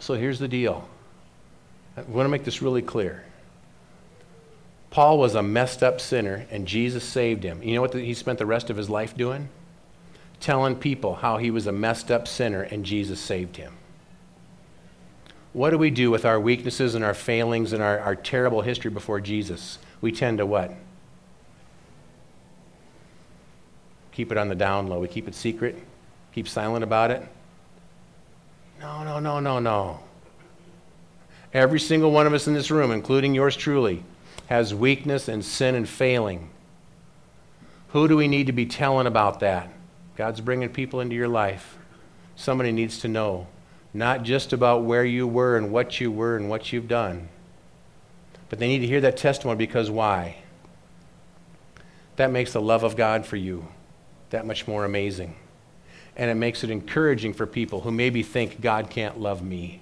So 0.00 0.14
here's 0.14 0.38
the 0.38 0.48
deal. 0.48 0.88
I 1.96 2.02
want 2.02 2.24
to 2.24 2.30
make 2.30 2.44
this 2.44 2.62
really 2.62 2.82
clear. 2.82 3.24
Paul 4.90 5.18
was 5.18 5.34
a 5.34 5.42
messed 5.42 5.82
up 5.82 6.00
sinner, 6.00 6.46
and 6.50 6.66
Jesus 6.66 7.04
saved 7.04 7.42
him. 7.44 7.62
You 7.62 7.74
know 7.74 7.80
what 7.82 7.94
he 7.94 8.14
spent 8.14 8.38
the 8.38 8.46
rest 8.46 8.70
of 8.70 8.76
his 8.76 8.88
life 8.88 9.16
doing? 9.16 9.48
Telling 10.40 10.76
people 10.76 11.16
how 11.16 11.38
he 11.38 11.50
was 11.50 11.66
a 11.66 11.72
messed 11.72 12.10
up 12.10 12.28
sinner 12.28 12.62
and 12.62 12.84
Jesus 12.84 13.20
saved 13.20 13.56
him. 13.56 13.74
What 15.52 15.70
do 15.70 15.78
we 15.78 15.90
do 15.90 16.10
with 16.10 16.24
our 16.24 16.40
weaknesses 16.40 16.94
and 16.94 17.04
our 17.04 17.14
failings 17.14 17.72
and 17.72 17.82
our, 17.82 18.00
our 18.00 18.16
terrible 18.16 18.62
history 18.62 18.90
before 18.90 19.20
Jesus? 19.20 19.78
We 20.00 20.10
tend 20.10 20.38
to 20.38 20.46
what? 20.46 20.74
Keep 24.12 24.32
it 24.32 24.38
on 24.38 24.48
the 24.48 24.54
down 24.54 24.88
low. 24.88 24.98
We 25.00 25.08
keep 25.08 25.28
it 25.28 25.34
secret, 25.34 25.80
keep 26.32 26.48
silent 26.48 26.84
about 26.84 27.10
it. 27.10 27.26
No, 28.80 29.04
no, 29.04 29.18
no, 29.20 29.40
no, 29.40 29.58
no. 29.60 30.00
Every 31.52 31.78
single 31.78 32.10
one 32.10 32.26
of 32.26 32.32
us 32.32 32.48
in 32.48 32.54
this 32.54 32.70
room, 32.70 32.90
including 32.90 33.34
yours 33.34 33.56
truly, 33.56 34.02
has 34.46 34.74
weakness 34.74 35.28
and 35.28 35.44
sin 35.44 35.76
and 35.76 35.88
failing. 35.88 36.50
Who 37.88 38.08
do 38.08 38.16
we 38.16 38.26
need 38.26 38.48
to 38.48 38.52
be 38.52 38.66
telling 38.66 39.06
about 39.06 39.38
that? 39.40 39.70
God's 40.16 40.40
bringing 40.40 40.68
people 40.68 41.00
into 41.00 41.16
your 41.16 41.28
life. 41.28 41.76
Somebody 42.36 42.72
needs 42.72 42.98
to 43.00 43.08
know, 43.08 43.46
not 43.92 44.22
just 44.22 44.52
about 44.52 44.84
where 44.84 45.04
you 45.04 45.26
were 45.26 45.56
and 45.56 45.72
what 45.72 46.00
you 46.00 46.10
were 46.10 46.36
and 46.36 46.48
what 46.48 46.72
you've 46.72 46.88
done, 46.88 47.28
but 48.48 48.58
they 48.58 48.68
need 48.68 48.80
to 48.80 48.86
hear 48.86 49.00
that 49.00 49.16
testimony 49.16 49.56
because 49.56 49.90
why? 49.90 50.36
That 52.16 52.30
makes 52.30 52.52
the 52.52 52.60
love 52.60 52.84
of 52.84 52.96
God 52.96 53.26
for 53.26 53.36
you 53.36 53.66
that 54.30 54.46
much 54.46 54.68
more 54.68 54.84
amazing. 54.84 55.36
And 56.16 56.30
it 56.30 56.34
makes 56.34 56.62
it 56.62 56.70
encouraging 56.70 57.34
for 57.34 57.46
people 57.46 57.80
who 57.80 57.90
maybe 57.90 58.22
think 58.22 58.60
God 58.60 58.90
can't 58.90 59.18
love 59.18 59.42
me. 59.42 59.80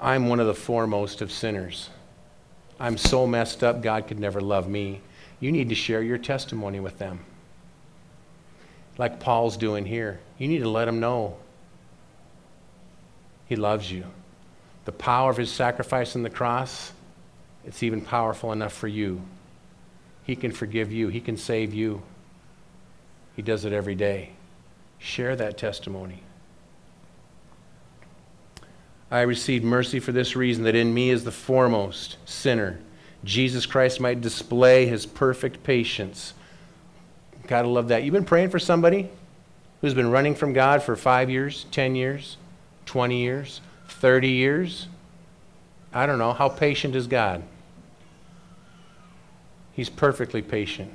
I'm 0.00 0.28
one 0.28 0.40
of 0.40 0.46
the 0.46 0.54
foremost 0.54 1.20
of 1.22 1.30
sinners. 1.30 1.90
I'm 2.78 2.98
so 2.98 3.26
messed 3.26 3.62
up, 3.62 3.80
God 3.80 4.08
could 4.08 4.18
never 4.18 4.40
love 4.40 4.68
me. 4.68 5.00
You 5.38 5.52
need 5.52 5.68
to 5.68 5.74
share 5.74 6.02
your 6.02 6.18
testimony 6.18 6.80
with 6.80 6.98
them 6.98 7.20
like 8.98 9.20
Paul's 9.20 9.56
doing 9.56 9.84
here. 9.84 10.20
You 10.38 10.48
need 10.48 10.60
to 10.60 10.68
let 10.68 10.88
him 10.88 11.00
know 11.00 11.36
he 13.46 13.56
loves 13.56 13.90
you. 13.90 14.04
The 14.84 14.92
power 14.92 15.30
of 15.30 15.36
his 15.36 15.50
sacrifice 15.50 16.14
on 16.16 16.22
the 16.22 16.30
cross, 16.30 16.92
it's 17.64 17.82
even 17.82 18.00
powerful 18.00 18.52
enough 18.52 18.72
for 18.72 18.88
you. 18.88 19.22
He 20.24 20.36
can 20.36 20.52
forgive 20.52 20.92
you, 20.92 21.08
he 21.08 21.20
can 21.20 21.36
save 21.36 21.72
you. 21.72 22.02
He 23.34 23.42
does 23.42 23.64
it 23.64 23.72
every 23.72 23.94
day. 23.94 24.30
Share 24.98 25.36
that 25.36 25.58
testimony. 25.58 26.22
I 29.10 29.20
received 29.20 29.64
mercy 29.64 30.00
for 30.00 30.10
this 30.10 30.34
reason 30.34 30.64
that 30.64 30.74
in 30.74 30.92
me 30.92 31.10
is 31.10 31.22
the 31.22 31.30
foremost 31.30 32.16
sinner. 32.24 32.80
Jesus 33.22 33.66
Christ 33.66 34.00
might 34.00 34.20
display 34.20 34.86
his 34.86 35.06
perfect 35.06 35.62
patience 35.62 36.34
Gotta 37.46 37.68
love 37.68 37.88
that. 37.88 38.02
You've 38.02 38.12
been 38.12 38.24
praying 38.24 38.50
for 38.50 38.58
somebody 38.58 39.08
who's 39.80 39.94
been 39.94 40.10
running 40.10 40.34
from 40.34 40.52
God 40.52 40.82
for 40.82 40.96
five 40.96 41.30
years, 41.30 41.66
10 41.70 41.94
years, 41.94 42.36
20 42.86 43.20
years, 43.20 43.60
30 43.88 44.28
years. 44.28 44.88
I 45.92 46.06
don't 46.06 46.18
know. 46.18 46.32
How 46.32 46.48
patient 46.48 46.94
is 46.94 47.06
God? 47.06 47.42
He's 49.72 49.90
perfectly 49.90 50.42
patient. 50.42 50.92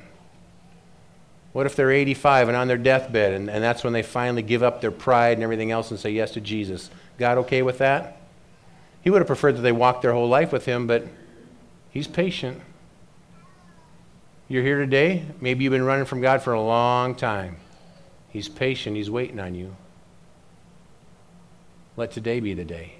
What 1.53 1.65
if 1.65 1.75
they're 1.75 1.91
85 1.91 2.47
and 2.47 2.57
on 2.57 2.67
their 2.67 2.77
deathbed, 2.77 3.33
and, 3.33 3.49
and 3.49 3.63
that's 3.63 3.83
when 3.83 3.93
they 3.93 4.03
finally 4.03 4.41
give 4.41 4.63
up 4.63 4.81
their 4.81 4.91
pride 4.91 5.33
and 5.33 5.43
everything 5.43 5.71
else 5.71 5.91
and 5.91 5.99
say 5.99 6.11
yes 6.11 6.31
to 6.31 6.41
Jesus? 6.41 6.89
God 7.17 7.37
okay 7.39 7.61
with 7.61 7.77
that? 7.79 8.17
He 9.01 9.09
would 9.09 9.19
have 9.19 9.27
preferred 9.27 9.57
that 9.57 9.61
they 9.61 9.71
walked 9.71 10.01
their 10.01 10.13
whole 10.13 10.29
life 10.29 10.51
with 10.51 10.65
Him, 10.65 10.87
but 10.87 11.05
He's 11.89 12.07
patient. 12.07 12.61
You're 14.51 14.63
here 14.63 14.79
today. 14.79 15.23
Maybe 15.39 15.63
you've 15.63 15.71
been 15.71 15.85
running 15.85 16.03
from 16.03 16.19
God 16.19 16.41
for 16.41 16.51
a 16.51 16.61
long 16.61 17.15
time. 17.15 17.55
He's 18.27 18.49
patient, 18.49 18.97
He's 18.97 19.09
waiting 19.09 19.39
on 19.39 19.55
you. 19.55 19.77
Let 21.95 22.11
today 22.11 22.41
be 22.41 22.53
the 22.53 22.65
day. 22.65 22.95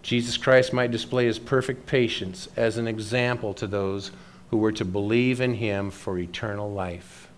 Jesus 0.00 0.38
Christ 0.38 0.72
might 0.72 0.90
display 0.90 1.26
his 1.26 1.38
perfect 1.38 1.84
patience 1.84 2.48
as 2.56 2.78
an 2.78 2.88
example 2.88 3.52
to 3.52 3.66
those 3.66 4.10
who 4.48 4.56
were 4.56 4.72
to 4.72 4.84
believe 4.86 5.42
in 5.42 5.52
him 5.52 5.90
for 5.90 6.18
eternal 6.18 6.72
life. 6.72 7.28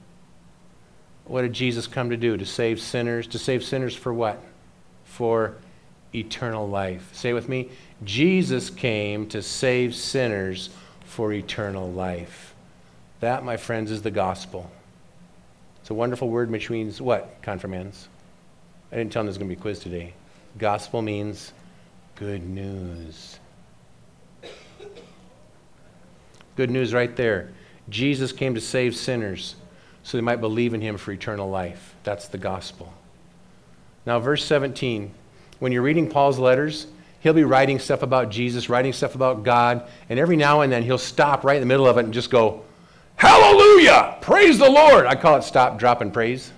What 1.25 1.43
did 1.43 1.53
Jesus 1.53 1.89
come 1.89 2.11
to 2.11 2.17
do? 2.17 2.37
To 2.37 2.47
save 2.47 2.81
sinners? 2.81 3.27
To 3.27 3.41
save 3.41 3.65
sinners 3.65 3.97
for 3.97 4.15
what? 4.15 4.41
For 5.03 5.57
eternal 6.15 6.69
life. 6.69 7.09
Say 7.13 7.33
with 7.33 7.49
me 7.49 7.71
Jesus 8.05 8.71
came 8.71 9.27
to 9.29 9.43
save 9.43 9.95
sinners 9.95 10.71
for 11.05 11.33
eternal 11.33 11.91
life. 11.91 12.55
That, 13.21 13.45
my 13.45 13.57
friends, 13.57 13.91
is 13.91 14.03
the 14.03 14.11
gospel. 14.11 14.71
It's 15.81 15.91
a 15.91 15.95
wonderful 15.95 16.29
word 16.29 16.51
which 16.51 16.71
means 16.71 17.01
what, 17.01 17.43
confirmands? 17.43 18.09
I 18.91 18.97
didn't 18.97 19.13
tell 19.13 19.21
them 19.21 19.27
there's 19.27 19.39
going 19.39 19.49
to 19.49 19.55
be 19.55 19.59
a 19.59 19.63
quiz 19.63 19.79
today. 19.79 20.15
Gospel 20.59 21.03
means 21.03 21.53
good 22.17 22.43
news. 22.43 23.39
Good 26.57 26.71
news 26.71 26.93
right 26.93 27.15
there. 27.17 27.51
Jesus 27.89 28.33
came 28.33 28.55
to 28.55 28.61
save 28.61 28.95
sinners 28.95 29.55
so 30.03 30.17
they 30.17 30.23
might 30.23 30.41
believe 30.41 30.75
in 30.75 30.81
him 30.81 30.97
for 30.97 31.13
eternal 31.13 31.49
life. 31.49 31.95
That's 32.05 32.29
the 32.29 32.39
gospel. 32.39 32.93
Now, 34.05 34.19
verse 34.19 34.45
17 34.45 35.15
when 35.59 35.71
you're 35.71 35.83
reading 35.83 36.11
Paul's 36.11 36.41
letters, 36.41 36.89
he'll 37.23 37.33
be 37.33 37.45
writing 37.45 37.79
stuff 37.79 38.03
about 38.03 38.31
Jesus, 38.31 38.69
writing 38.69 38.93
stuff 38.93 39.15
about 39.15 39.43
God, 39.43 39.89
and 40.09 40.19
every 40.19 40.37
now 40.37 40.61
and 40.61 40.73
then 40.73 40.83
he'll 40.83 40.99
stop 40.99 41.45
right 41.45 41.57
in 41.57 41.63
the 41.63 41.67
middle 41.67 41.87
of 41.87 41.97
it 41.97 42.05
and 42.05 42.13
just 42.13 42.31
go, 42.31 42.65
Hallelujah! 43.17 44.19
Praise 44.21 44.59
the 44.59 44.69
Lord! 44.69 45.07
I 45.07 45.15
call 45.15 45.37
it 45.37 45.43
stop, 45.43 45.79
drop, 45.79 46.01
and 46.01 46.13
praise. 46.13 46.53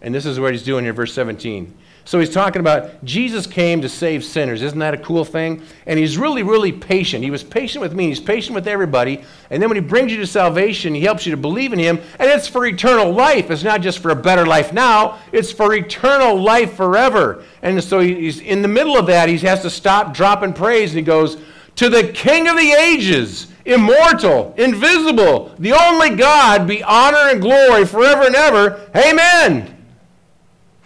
And 0.00 0.14
this 0.14 0.26
is 0.26 0.40
what 0.40 0.52
he's 0.52 0.62
doing 0.62 0.84
here, 0.84 0.92
verse 0.92 1.12
17. 1.12 1.76
So 2.08 2.18
he's 2.18 2.30
talking 2.30 2.60
about 2.60 3.04
Jesus 3.04 3.46
came 3.46 3.82
to 3.82 3.88
save 3.90 4.24
sinners. 4.24 4.62
Isn't 4.62 4.78
that 4.78 4.94
a 4.94 4.96
cool 4.96 5.26
thing? 5.26 5.60
And 5.84 5.98
he's 5.98 6.16
really, 6.16 6.42
really 6.42 6.72
patient. 6.72 7.22
He 7.22 7.30
was 7.30 7.44
patient 7.44 7.82
with 7.82 7.92
me, 7.92 8.06
he's 8.06 8.18
patient 8.18 8.54
with 8.54 8.66
everybody. 8.66 9.22
And 9.50 9.60
then 9.62 9.68
when 9.68 9.76
he 9.76 9.86
brings 9.86 10.10
you 10.10 10.16
to 10.16 10.26
salvation, 10.26 10.94
he 10.94 11.02
helps 11.02 11.26
you 11.26 11.32
to 11.32 11.36
believe 11.36 11.74
in 11.74 11.78
him. 11.78 12.00
And 12.18 12.30
it's 12.30 12.48
for 12.48 12.64
eternal 12.64 13.12
life. 13.12 13.50
It's 13.50 13.62
not 13.62 13.82
just 13.82 13.98
for 13.98 14.08
a 14.08 14.16
better 14.16 14.46
life 14.46 14.72
now, 14.72 15.18
it's 15.32 15.52
for 15.52 15.74
eternal 15.74 16.40
life 16.40 16.76
forever. 16.76 17.44
And 17.60 17.84
so 17.84 18.00
he's 18.00 18.40
in 18.40 18.62
the 18.62 18.68
middle 18.68 18.96
of 18.96 19.04
that, 19.08 19.28
he 19.28 19.36
has 19.40 19.60
to 19.60 19.68
stop, 19.68 20.14
drop, 20.14 20.40
and 20.40 20.56
praise. 20.56 20.92
And 20.92 21.00
he 21.00 21.04
goes, 21.04 21.36
to 21.76 21.90
the 21.90 22.08
King 22.14 22.48
of 22.48 22.56
the 22.56 22.72
ages, 22.72 23.48
immortal, 23.66 24.54
invisible, 24.56 25.54
the 25.58 25.74
only 25.74 26.16
God, 26.16 26.66
be 26.66 26.82
honor 26.82 27.28
and 27.28 27.42
glory 27.42 27.84
forever 27.84 28.22
and 28.22 28.34
ever. 28.34 28.90
Amen. 28.96 29.76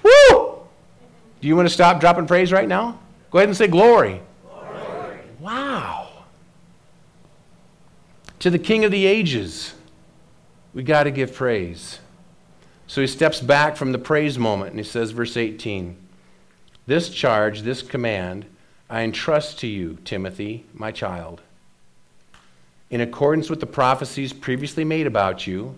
Woo! 0.02 0.51
Do 1.42 1.49
you 1.49 1.56
want 1.56 1.68
to 1.68 1.75
stop, 1.75 1.99
dropping 1.99 2.28
praise 2.28 2.52
right 2.52 2.68
now? 2.68 3.00
Go 3.32 3.38
ahead 3.38 3.49
and 3.49 3.56
say 3.56 3.66
glory. 3.66 4.22
glory. 4.49 5.18
Wow. 5.40 6.08
To 8.38 8.49
the 8.49 8.61
King 8.61 8.84
of 8.84 8.92
the 8.92 9.06
ages, 9.06 9.75
we 10.72 10.84
got 10.84 11.02
to 11.02 11.11
give 11.11 11.34
praise. 11.34 11.99
So 12.87 13.00
he 13.00 13.08
steps 13.08 13.40
back 13.40 13.76
from 13.76 13.90
the 13.90 13.99
praise 13.99 14.38
moment 14.38 14.70
and 14.70 14.78
he 14.78 14.84
says, 14.84 15.11
verse 15.11 15.37
18, 15.37 15.96
This 16.87 17.08
charge, 17.08 17.62
this 17.62 17.82
command, 17.82 18.46
I 18.88 19.02
entrust 19.02 19.58
to 19.61 19.66
you, 19.66 19.99
Timothy, 20.04 20.64
my 20.72 20.92
child, 20.92 21.40
in 22.88 23.00
accordance 23.00 23.50
with 23.50 23.58
the 23.58 23.66
prophecies 23.66 24.32
previously 24.32 24.84
made 24.84 25.08
about 25.08 25.44
you, 25.44 25.75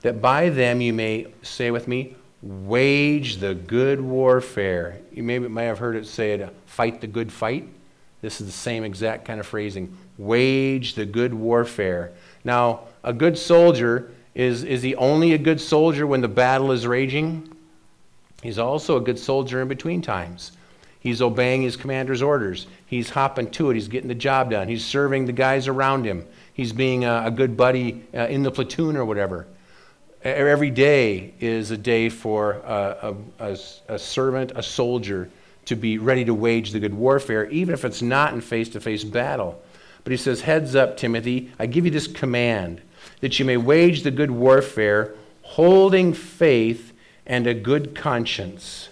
that 0.00 0.22
by 0.22 0.48
them 0.48 0.80
you 0.80 0.94
may, 0.94 1.26
say 1.42 1.70
with 1.70 1.88
me, 1.88 2.16
wage 2.44 3.38
the 3.38 3.54
good 3.54 4.00
warfare. 4.00 5.00
You 5.12 5.22
maybe 5.22 5.48
may 5.48 5.64
have 5.64 5.78
heard 5.78 5.96
it 5.96 6.06
say 6.06 6.36
to 6.36 6.50
fight 6.66 7.00
the 7.00 7.06
good 7.06 7.32
fight. 7.32 7.66
This 8.20 8.40
is 8.40 8.46
the 8.46 8.52
same 8.52 8.84
exact 8.84 9.24
kind 9.24 9.40
of 9.40 9.46
phrasing. 9.46 9.96
Wage 10.18 10.94
the 10.94 11.06
good 11.06 11.32
warfare. 11.32 12.12
Now, 12.44 12.80
a 13.02 13.12
good 13.12 13.38
soldier 13.38 14.12
is, 14.34 14.62
is 14.62 14.82
he 14.82 14.94
only 14.96 15.32
a 15.32 15.38
good 15.38 15.60
soldier 15.60 16.06
when 16.06 16.20
the 16.20 16.28
battle 16.28 16.70
is 16.70 16.86
raging? 16.86 17.50
He's 18.42 18.58
also 18.58 18.98
a 18.98 19.00
good 19.00 19.18
soldier 19.18 19.62
in 19.62 19.68
between 19.68 20.02
times. 20.02 20.52
He's 21.00 21.22
obeying 21.22 21.62
his 21.62 21.76
commander's 21.76 22.22
orders. 22.22 22.66
He's 22.86 23.10
hopping 23.10 23.50
to 23.52 23.70
it. 23.70 23.74
He's 23.74 23.88
getting 23.88 24.08
the 24.08 24.14
job 24.14 24.50
done. 24.50 24.68
He's 24.68 24.84
serving 24.84 25.26
the 25.26 25.32
guys 25.32 25.66
around 25.66 26.04
him. 26.04 26.26
He's 26.52 26.72
being 26.72 27.04
a, 27.04 27.24
a 27.26 27.30
good 27.30 27.56
buddy 27.56 28.04
uh, 28.14 28.26
in 28.26 28.42
the 28.42 28.50
platoon 28.50 28.96
or 28.96 29.04
whatever. 29.04 29.46
Every 30.24 30.70
day 30.70 31.34
is 31.38 31.70
a 31.70 31.76
day 31.76 32.08
for 32.08 32.52
a, 32.64 33.14
a, 33.38 33.58
a, 33.88 33.98
servant, 33.98 34.52
a 34.56 34.62
soldier, 34.62 35.30
to 35.66 35.76
be 35.76 35.98
ready 35.98 36.24
to 36.24 36.34
wage 36.34 36.72
the 36.72 36.80
good 36.80 36.94
warfare, 36.94 37.48
even 37.50 37.74
if 37.74 37.84
it's 37.84 38.02
not 38.02 38.34
in 38.34 38.40
face 38.40 38.70
to 38.70 38.80
face 38.80 39.04
battle. 39.04 39.62
But 40.02 40.10
he 40.10 40.16
says, 40.16 40.40
Heads 40.40 40.74
up, 40.74 40.96
Timothy, 40.96 41.52
I 41.58 41.66
give 41.66 41.84
you 41.84 41.90
this 41.90 42.06
command 42.06 42.80
that 43.20 43.38
you 43.38 43.44
may 43.44 43.56
wage 43.56 44.02
the 44.02 44.10
good 44.10 44.30
warfare, 44.30 45.14
holding 45.42 46.12
faith 46.12 46.92
and 47.26 47.46
a 47.46 47.54
good 47.54 47.94
conscience 47.94 48.88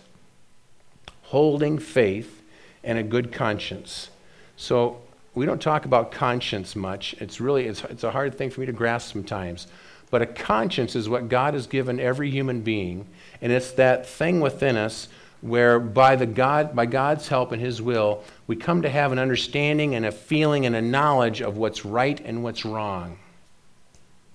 holding 1.33 1.79
faith, 1.79 2.43
and 2.85 2.99
a 2.99 3.03
good 3.03 3.33
conscience. 3.33 4.11
So 4.59 5.01
we 5.35 5.47
don't 5.47 5.63
talk 5.63 5.87
about 5.87 6.13
conscience 6.13 6.77
much. 6.77 7.15
It's 7.21 7.41
really 7.41 7.65
it's, 7.65 7.83
it's 7.85 8.05
a 8.05 8.11
hard 8.11 8.37
thing 8.37 8.51
for 8.51 8.61
me 8.61 8.67
to 8.67 8.73
grasp 8.73 9.15
sometimes. 9.15 9.67
But 10.13 10.21
a 10.21 10.27
conscience 10.27 10.95
is 10.95 11.09
what 11.09 11.31
God 11.31 11.55
has 11.55 11.67
given 11.67 11.99
every 11.99 12.31
human 12.31 12.61
being, 12.61 13.07
and 13.41 13.51
it's 13.51 13.71
that 13.73 14.07
thing 14.07 14.43
within 14.43 14.77
us 14.77 15.09
where 15.41 15.81
by 15.81 16.17
the 16.17 16.27
God 16.27 16.77
by 16.77 16.85
God's 16.85 17.29
help 17.29 17.51
and 17.51 17.63
his 17.63 17.81
will, 17.81 18.23
we 18.47 18.55
come 18.55 18.83
to 18.83 18.91
have 18.91 19.11
an 19.11 19.19
understanding 19.19 19.95
and 19.95 20.05
a 20.05 20.13
feeling 20.13 20.67
and 20.67 20.77
a 20.77 20.83
knowledge 20.83 21.41
of 21.41 21.57
what's 21.57 21.87
right 21.87 22.21
and 22.21 22.45
what's 22.45 22.67
wrong. 22.67 23.19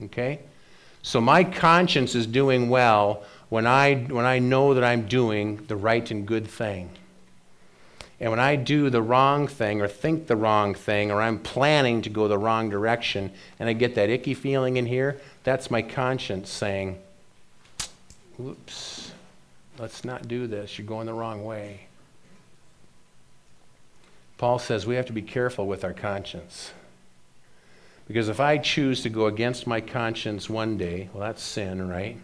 Okay? 0.01 0.39
So 1.03 1.21
my 1.21 1.43
conscience 1.43 2.15
is 2.15 2.25
doing 2.25 2.69
well 2.69 3.23
when 3.49 3.67
I, 3.67 3.97
when 3.97 4.25
I 4.25 4.39
know 4.39 4.73
that 4.73 4.83
I'm 4.83 5.07
doing 5.07 5.57
the 5.67 5.75
right 5.75 6.09
and 6.09 6.25
good 6.25 6.47
thing. 6.47 6.89
And 8.19 8.31
when 8.31 8.39
I 8.39 8.55
do 8.55 8.89
the 8.89 9.01
wrong 9.01 9.47
thing 9.47 9.79
or 9.79 9.87
think 9.87 10.27
the 10.27 10.35
wrong 10.35 10.73
thing 10.73 11.11
or 11.11 11.21
I'm 11.21 11.37
planning 11.37 12.01
to 12.01 12.09
go 12.09 12.27
the 12.27 12.37
wrong 12.37 12.69
direction 12.69 13.31
and 13.59 13.69
I 13.69 13.73
get 13.73 13.95
that 13.95 14.09
icky 14.09 14.33
feeling 14.33 14.77
in 14.77 14.87
here, 14.87 15.19
that's 15.43 15.69
my 15.69 15.83
conscience 15.83 16.49
saying, 16.49 16.97
"Oops, 18.39 19.11
let's 19.77 20.03
not 20.03 20.27
do 20.27 20.47
this. 20.47 20.77
You're 20.77 20.87
going 20.87 21.05
the 21.05 21.13
wrong 21.13 21.45
way. 21.45 21.81
Paul 24.37 24.59
says 24.59 24.85
we 24.85 24.95
have 24.95 25.07
to 25.07 25.13
be 25.13 25.21
careful 25.21 25.67
with 25.67 25.83
our 25.83 25.93
conscience. 25.93 26.71
Because 28.07 28.29
if 28.29 28.39
I 28.39 28.57
choose 28.57 29.01
to 29.03 29.09
go 29.09 29.25
against 29.25 29.67
my 29.67 29.81
conscience 29.81 30.49
one 30.49 30.77
day, 30.77 31.09
well, 31.13 31.21
that's 31.21 31.43
sin, 31.43 31.87
right? 31.87 32.17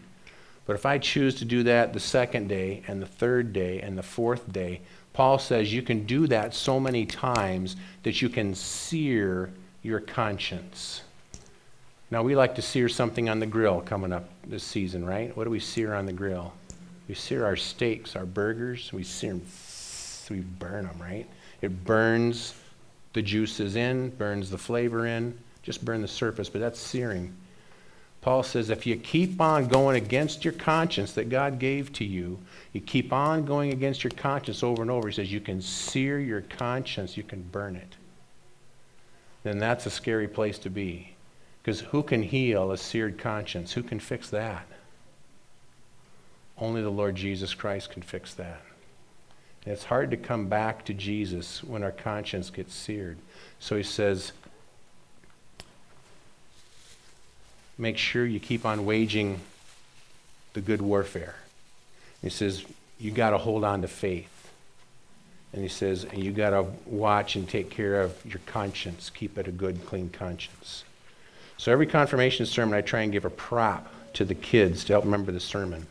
But 0.66 0.76
if 0.76 0.86
I 0.86 0.98
choose 0.98 1.36
to 1.36 1.46
do 1.46 1.64
that 1.64 1.92
the 1.92 2.00
second 2.00 2.48
day 2.48 2.84
and 2.88 3.02
the 3.02 3.08
third 3.08 3.52
day 3.52 3.82
and 3.82 3.98
the 3.98 4.04
fourth 4.04 4.52
day, 4.52 4.82
Paul 5.14 5.38
says 5.38 5.72
you 5.72 5.84
can 5.84 6.06
do 6.06 6.28
that 6.28 6.54
so 6.54 6.80
many 6.80 7.06
times 7.06 7.76
that 8.02 8.22
you 8.22 8.30
can 8.30 8.56
sear 8.56 9.52
your 9.84 10.00
conscience. 10.00 11.02
Now, 12.10 12.24
we 12.24 12.36
like 12.36 12.56
to 12.56 12.62
sear 12.62 12.90
something 12.90 13.30
on 13.30 13.40
the 13.40 13.46
grill 13.46 13.82
coming 13.82 14.12
up 14.12 14.30
this 14.46 14.64
season, 14.64 15.06
right? 15.06 15.36
What 15.38 15.46
do 15.46 15.50
we 15.50 15.60
sear 15.60 15.94
on 15.94 16.06
the 16.06 16.14
grill? 16.14 16.54
We 17.08 17.16
sear 17.16 17.46
our 17.46 17.56
steaks, 17.56 18.16
our 18.16 18.26
burgers. 18.26 18.92
We 18.94 19.04
sear 19.04 19.34
them, 19.34 19.46
we 20.30 20.40
burn 20.42 20.86
them, 20.86 20.98
right? 21.00 21.28
It 21.62 21.84
burns 21.86 22.56
the 23.14 23.22
juices 23.22 23.76
in, 23.76 24.10
burns 24.12 24.50
the 24.50 24.58
flavor 24.58 25.06
in, 25.06 25.38
just 25.62 25.84
burn 25.86 26.02
the 26.02 26.08
surface, 26.08 26.50
but 26.50 26.62
that's 26.62 26.80
searing. 26.80 27.34
Paul 28.24 28.42
says 28.42 28.70
if 28.70 28.86
you 28.86 28.96
keep 28.96 29.42
on 29.42 29.68
going 29.68 30.02
against 30.02 30.46
your 30.46 30.54
conscience 30.54 31.12
that 31.12 31.28
God 31.28 31.60
gave 31.60 31.92
to 31.94 32.06
you, 32.06 32.40
you 32.72 32.80
keep 32.80 33.12
on 33.12 33.44
going 33.44 33.74
against 33.74 34.02
your 34.02 34.12
conscience 34.12 34.64
over 34.64 34.82
and 34.82 34.90
over, 34.90 35.10
he 35.10 35.14
says 35.14 35.30
you 35.30 35.42
can 35.42 35.62
sear 35.62 36.20
your 36.20 36.40
conscience, 36.40 37.18
you 37.18 37.24
can 37.24 37.42
burn 37.42 37.76
it. 37.76 37.98
Then 39.44 39.60
that's 39.60 39.86
a 39.86 39.90
scary 39.90 40.30
place 40.30 40.58
to 40.60 40.70
be. 40.70 41.16
Because 41.62 41.82
who 41.82 42.02
can 42.02 42.24
heal 42.24 42.72
a 42.72 42.78
seared 42.78 43.18
conscience? 43.18 43.74
Who 43.74 43.84
can 43.84 44.00
fix 44.00 44.30
that? 44.30 44.66
Only 46.58 46.82
the 46.82 46.90
Lord 46.90 47.16
Jesus 47.16 47.54
Christ 47.54 47.92
can 47.92 48.04
fix 48.04 48.34
that. 48.36 48.62
And 49.66 49.74
it's 49.74 49.84
hard 49.84 50.12
to 50.12 50.18
come 50.18 50.48
back 50.48 50.86
to 50.86 50.94
Jesus 50.94 51.62
when 51.62 51.84
our 51.84 51.92
conscience 51.92 52.50
gets 52.50 52.74
seared. 52.74 53.18
So 53.60 53.76
he 53.76 53.84
says, 53.84 54.32
make 57.78 57.98
sure 57.98 58.26
you 58.26 58.40
keep 58.40 58.66
on 58.66 58.86
waging 58.86 59.40
the 60.54 60.62
good 60.62 60.82
warfare. 60.82 61.36
He 62.22 62.30
says, 62.30 62.64
you 63.00 63.12
got 63.12 63.32
to 63.32 63.38
hold 63.38 63.64
on 63.64 63.82
to 63.82 63.88
faith. 63.88 64.30
And 65.52 65.62
he 65.62 65.68
says, 65.68 66.04
and 66.04 66.24
you 66.24 66.32
got 66.32 66.52
to 66.52 66.66
watch 66.86 67.36
and 67.36 67.48
take 67.48 67.70
care 67.70 68.02
of 68.02 68.18
your 68.26 68.42
conscience. 68.46 69.10
Keep 69.10 69.38
it 69.38 69.48
a 69.48 69.52
good, 69.52 69.86
clean 69.86 70.10
conscience. 70.10 70.84
So 71.58 71.72
every 71.72 71.86
confirmation 71.86 72.46
sermon, 72.46 72.76
I 72.76 72.82
try 72.82 73.02
and 73.02 73.12
give 73.12 73.26
a 73.26 73.30
prop 73.30 73.88
to 74.14 74.26
the 74.26 74.36
kids 74.36 74.84
to 74.86 74.94
help 74.94 75.06
remember 75.06 75.32
the 75.32 75.40
sermon. 75.40 75.86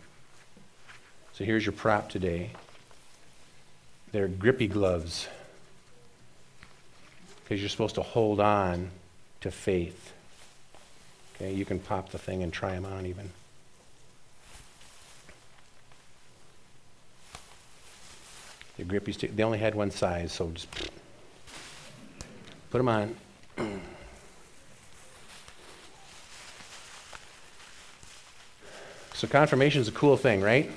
So 1.32 1.44
here's 1.44 1.64
your 1.64 1.72
prop 1.72 2.08
today. 2.08 2.50
They're 4.10 4.28
grippy 4.28 4.66
gloves 4.66 5.28
because 7.42 7.60
you're 7.60 7.68
supposed 7.68 7.94
to 7.96 8.02
hold 8.02 8.40
on 8.40 8.90
to 9.40 9.50
faith. 9.50 10.12
Okay, 11.42 11.52
you 11.52 11.64
can 11.64 11.80
pop 11.80 12.10
the 12.10 12.18
thing 12.18 12.44
and 12.44 12.52
try 12.52 12.72
them 12.72 12.84
on 12.86 13.04
even. 13.04 13.28
The 18.76 18.84
grippy 18.84 19.10
stick, 19.10 19.34
they 19.34 19.42
only 19.42 19.58
had 19.58 19.74
one 19.74 19.90
size, 19.90 20.30
so 20.30 20.52
just 20.52 20.68
put 22.70 22.78
them 22.78 22.88
on. 22.88 23.16
so 29.14 29.26
confirmation 29.26 29.80
is 29.80 29.88
a 29.88 29.92
cool 29.92 30.16
thing, 30.16 30.40
right? 30.42 30.70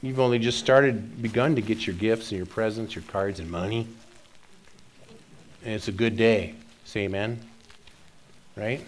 You've 0.00 0.20
only 0.20 0.38
just 0.38 0.60
started, 0.60 1.20
begun 1.20 1.56
to 1.56 1.60
get 1.60 1.88
your 1.88 1.96
gifts 1.96 2.30
and 2.30 2.36
your 2.36 2.46
presents, 2.46 2.94
your 2.94 3.02
cards 3.08 3.40
and 3.40 3.50
money. 3.50 3.88
And 5.64 5.74
it's 5.74 5.88
a 5.88 5.92
good 5.92 6.16
day. 6.16 6.54
Say 6.84 7.00
amen. 7.00 7.40
Right? 8.56 8.86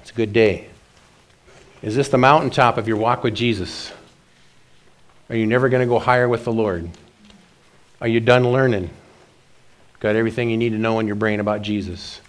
It's 0.00 0.10
a 0.10 0.14
good 0.14 0.32
day. 0.32 0.68
Is 1.82 1.96
this 1.96 2.08
the 2.08 2.18
mountaintop 2.18 2.76
of 2.76 2.86
your 2.86 2.96
walk 2.96 3.22
with 3.22 3.34
Jesus? 3.34 3.92
Are 5.28 5.36
you 5.36 5.46
never 5.46 5.68
going 5.68 5.80
to 5.80 5.86
go 5.86 5.98
higher 5.98 6.28
with 6.28 6.44
the 6.44 6.52
Lord? 6.52 6.90
Are 8.00 8.08
you 8.08 8.20
done 8.20 8.50
learning? 8.50 8.90
Got 10.00 10.16
everything 10.16 10.50
you 10.50 10.56
need 10.56 10.70
to 10.70 10.78
know 10.78 10.98
in 10.98 11.06
your 11.06 11.16
brain 11.16 11.40
about 11.40 11.62
Jesus? 11.62 12.20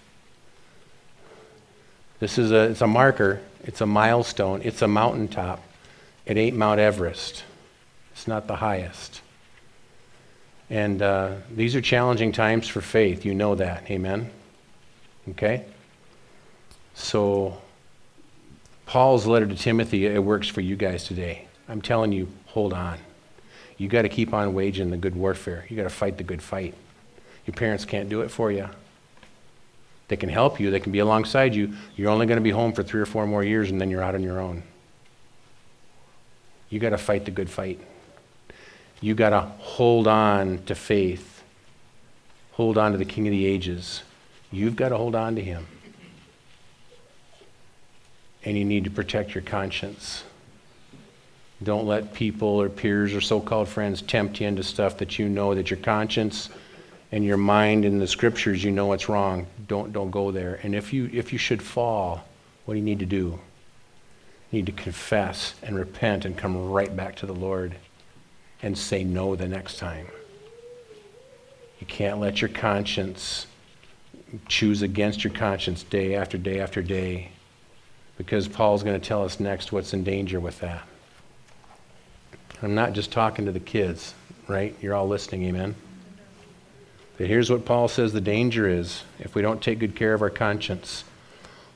This 2.20 2.38
is 2.38 2.52
a, 2.52 2.70
it's 2.70 2.82
a 2.82 2.86
marker, 2.86 3.40
it's 3.64 3.80
a 3.80 3.86
milestone, 3.86 4.62
it's 4.62 4.82
a 4.82 4.88
mountaintop. 4.88 5.60
It 6.24 6.36
ain't 6.36 6.56
Mount 6.56 6.78
Everest, 6.78 7.42
it's 8.12 8.28
not 8.28 8.46
the 8.46 8.56
highest. 8.56 9.22
And 10.70 11.02
uh, 11.02 11.32
these 11.54 11.74
are 11.74 11.80
challenging 11.80 12.32
times 12.32 12.68
for 12.68 12.80
faith. 12.80 13.26
You 13.26 13.34
know 13.34 13.56
that. 13.56 13.90
Amen? 13.90 14.30
Okay? 15.30 15.66
So, 16.94 17.60
Paul's 18.86 19.26
letter 19.26 19.46
to 19.46 19.54
Timothy, 19.54 20.06
it 20.06 20.22
works 20.22 20.48
for 20.48 20.60
you 20.60 20.76
guys 20.76 21.04
today. 21.04 21.46
I'm 21.68 21.80
telling 21.80 22.12
you, 22.12 22.28
hold 22.46 22.72
on. 22.72 22.98
You 23.78 23.88
got 23.88 24.02
to 24.02 24.08
keep 24.08 24.34
on 24.34 24.54
waging 24.54 24.90
the 24.90 24.96
good 24.96 25.16
warfare. 25.16 25.64
You 25.68 25.76
got 25.76 25.84
to 25.84 25.90
fight 25.90 26.18
the 26.18 26.24
good 26.24 26.42
fight. 26.42 26.74
Your 27.46 27.54
parents 27.54 27.84
can't 27.84 28.08
do 28.08 28.20
it 28.20 28.30
for 28.30 28.52
you. 28.52 28.68
They 30.08 30.16
can 30.16 30.28
help 30.28 30.60
you, 30.60 30.70
they 30.70 30.80
can 30.80 30.92
be 30.92 30.98
alongside 30.98 31.54
you. 31.54 31.72
You're 31.96 32.10
only 32.10 32.26
going 32.26 32.36
to 32.36 32.42
be 32.42 32.50
home 32.50 32.74
for 32.74 32.82
three 32.82 33.00
or 33.00 33.06
four 33.06 33.26
more 33.26 33.42
years, 33.42 33.70
and 33.70 33.80
then 33.80 33.90
you're 33.90 34.02
out 34.02 34.14
on 34.14 34.22
your 34.22 34.40
own. 34.40 34.62
You 36.68 36.78
got 36.78 36.90
to 36.90 36.98
fight 36.98 37.24
the 37.24 37.30
good 37.30 37.48
fight. 37.48 37.80
You 39.00 39.14
got 39.14 39.30
to 39.30 39.40
hold 39.40 40.06
on 40.06 40.62
to 40.66 40.74
faith, 40.74 41.42
hold 42.52 42.76
on 42.76 42.92
to 42.92 42.98
the 42.98 43.04
King 43.04 43.26
of 43.26 43.32
the 43.32 43.46
ages. 43.46 44.02
You've 44.50 44.76
got 44.76 44.90
to 44.90 44.98
hold 44.98 45.14
on 45.14 45.34
to 45.36 45.42
him. 45.42 45.66
And 48.44 48.56
you 48.56 48.64
need 48.64 48.84
to 48.84 48.90
protect 48.90 49.34
your 49.34 49.42
conscience. 49.42 50.24
Don't 51.62 51.86
let 51.86 52.12
people 52.12 52.48
or 52.48 52.68
peers 52.68 53.14
or 53.14 53.20
so 53.20 53.40
called 53.40 53.68
friends 53.68 54.02
tempt 54.02 54.40
you 54.40 54.48
into 54.48 54.62
stuff 54.62 54.98
that 54.98 55.18
you 55.18 55.28
know 55.28 55.54
that 55.54 55.70
your 55.70 55.78
conscience 55.78 56.48
and 57.12 57.24
your 57.24 57.36
mind 57.36 57.84
and 57.84 58.00
the 58.00 58.06
scriptures, 58.06 58.64
you 58.64 58.70
know 58.70 58.86
what's 58.86 59.08
wrong. 59.08 59.46
Don't, 59.68 59.92
don't 59.92 60.10
go 60.10 60.30
there. 60.30 60.58
And 60.62 60.74
if 60.74 60.92
you, 60.92 61.10
if 61.12 61.32
you 61.32 61.38
should 61.38 61.62
fall, 61.62 62.24
what 62.64 62.74
do 62.74 62.78
you 62.78 62.84
need 62.84 62.98
to 63.00 63.06
do? 63.06 63.38
You 64.50 64.58
need 64.58 64.66
to 64.66 64.72
confess 64.72 65.54
and 65.62 65.76
repent 65.76 66.24
and 66.24 66.36
come 66.36 66.70
right 66.70 66.94
back 66.94 67.16
to 67.16 67.26
the 67.26 67.34
Lord 67.34 67.76
and 68.62 68.76
say 68.76 69.04
no 69.04 69.36
the 69.36 69.48
next 69.48 69.78
time. 69.78 70.06
You 71.80 71.86
can't 71.86 72.20
let 72.20 72.40
your 72.40 72.48
conscience 72.48 73.46
choose 74.48 74.82
against 74.82 75.24
your 75.24 75.32
conscience 75.32 75.82
day 75.82 76.14
after 76.14 76.38
day 76.38 76.60
after 76.60 76.80
day 76.80 77.31
because 78.16 78.48
Paul's 78.48 78.82
going 78.82 79.00
to 79.00 79.06
tell 79.06 79.24
us 79.24 79.40
next 79.40 79.72
what's 79.72 79.94
in 79.94 80.04
danger 80.04 80.40
with 80.40 80.60
that. 80.60 80.82
I'm 82.62 82.74
not 82.74 82.92
just 82.92 83.10
talking 83.10 83.46
to 83.46 83.52
the 83.52 83.60
kids, 83.60 84.14
right? 84.46 84.76
You're 84.80 84.94
all 84.94 85.08
listening, 85.08 85.42
amen? 85.44 85.74
But 87.18 87.26
here's 87.26 87.50
what 87.50 87.64
Paul 87.64 87.88
says 87.88 88.12
the 88.12 88.20
danger 88.20 88.68
is 88.68 89.02
if 89.18 89.34
we 89.34 89.42
don't 89.42 89.60
take 89.60 89.80
good 89.80 89.96
care 89.96 90.14
of 90.14 90.22
our 90.22 90.30
conscience. 90.30 91.04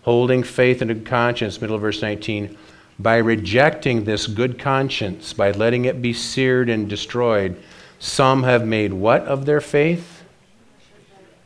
Holding 0.02 0.44
faith 0.44 0.82
and 0.82 0.88
good 0.88 1.06
conscience, 1.06 1.60
middle 1.60 1.74
of 1.74 1.82
verse 1.82 2.00
19, 2.00 2.56
by 2.98 3.16
rejecting 3.16 4.04
this 4.04 4.26
good 4.26 4.58
conscience, 4.58 5.32
by 5.32 5.50
letting 5.50 5.84
it 5.84 6.00
be 6.00 6.12
seared 6.12 6.68
and 6.68 6.88
destroyed, 6.88 7.60
some 7.98 8.44
have 8.44 8.64
made 8.64 8.92
what 8.92 9.22
of 9.22 9.46
their 9.46 9.60
faith? 9.60 10.22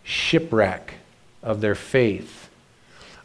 Shipwreck 0.04 0.94
of 1.42 1.60
their 1.60 1.74
faith. 1.74 2.49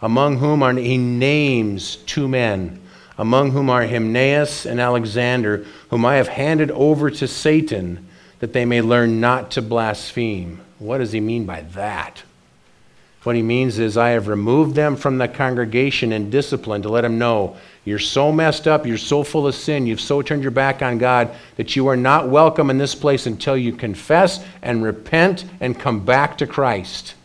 Among 0.02 0.38
whom 0.38 0.62
are, 0.62 0.74
he 0.74 0.98
names 0.98 1.98
two 1.98 2.28
men 2.28 2.82
among 3.18 3.52
whom 3.52 3.70
are 3.70 3.86
Hymenaeus 3.86 4.66
and 4.66 4.80
Alexander, 4.80 5.66
whom 5.90 6.06
I 6.06 6.16
have 6.16 6.28
handed 6.28 6.72
over 6.72 7.10
to 7.10 7.28
Satan, 7.28 8.08
that 8.40 8.54
they 8.54 8.66
may 8.66 8.82
learn 8.82 9.22
not 9.22 9.52
to 9.52 9.62
blaspheme. 9.62 10.60
What 10.80 10.98
does 10.98 11.14
he 11.14 11.22
mean 11.22 11.46
by 11.46 11.62
that? 11.74 12.24
What 13.24 13.36
he 13.36 13.42
means 13.42 13.80
is, 13.80 13.98
I 13.98 14.10
have 14.10 14.28
removed 14.28 14.76
them 14.76 14.96
from 14.96 15.18
the 15.18 15.28
congregation 15.28 16.12
in 16.12 16.30
discipline 16.30 16.84
to 16.84 16.90
let 16.90 17.02
them 17.02 17.18
know 17.18 17.58
you're 17.84 17.98
so 17.98 18.32
messed 18.32 18.68
up, 18.68 18.86
you're 18.86 18.98
so 18.98 19.24
full 19.24 19.48
of 19.48 19.56
sin, 19.56 19.88
you've 19.88 20.02
so 20.02 20.22
turned 20.22 20.42
your 20.42 20.52
back 20.52 20.82
on 20.82 20.98
God 20.98 21.32
that 21.56 21.76
you 21.76 21.88
are 21.88 21.98
not 21.98 22.30
welcome 22.30 22.70
in 22.70 22.78
this 22.78 22.94
place 22.94 23.26
until 23.26 23.58
you 23.58 23.74
confess 23.74 24.44
and 24.62 24.84
repent 24.84 25.46
and 25.60 25.80
come 25.80 26.04
back 26.04 26.38
to 26.40 26.48
Christ. 26.48 27.16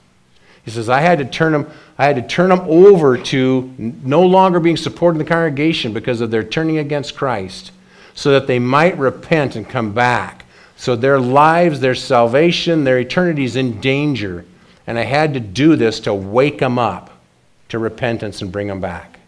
He 0.64 0.70
says, 0.70 0.88
I 0.88 1.00
had 1.00 1.18
to 1.18 1.24
turn 1.24 1.52
them, 1.52 1.70
I 2.00 2.04
had 2.04 2.16
to 2.16 2.22
turn 2.22 2.48
them 2.48 2.62
over 2.66 3.18
to 3.18 3.74
no 3.76 4.24
longer 4.24 4.58
being 4.58 4.78
supported 4.78 5.20
in 5.20 5.26
the 5.26 5.28
congregation 5.28 5.92
because 5.92 6.22
of 6.22 6.30
their 6.30 6.42
turning 6.42 6.78
against 6.78 7.14
Christ, 7.14 7.72
so 8.14 8.30
that 8.30 8.46
they 8.46 8.58
might 8.58 8.96
repent 8.96 9.54
and 9.54 9.68
come 9.68 9.92
back. 9.92 10.46
So 10.76 10.96
their 10.96 11.20
lives, 11.20 11.80
their 11.80 11.94
salvation, 11.94 12.84
their 12.84 12.98
eternity 12.98 13.44
is 13.44 13.54
in 13.54 13.82
danger. 13.82 14.46
And 14.86 14.98
I 14.98 15.02
had 15.02 15.34
to 15.34 15.40
do 15.40 15.76
this 15.76 16.00
to 16.00 16.14
wake 16.14 16.60
them 16.60 16.78
up 16.78 17.10
to 17.68 17.78
repentance 17.78 18.40
and 18.40 18.50
bring 18.50 18.68
them 18.68 18.80
back. 18.80 19.18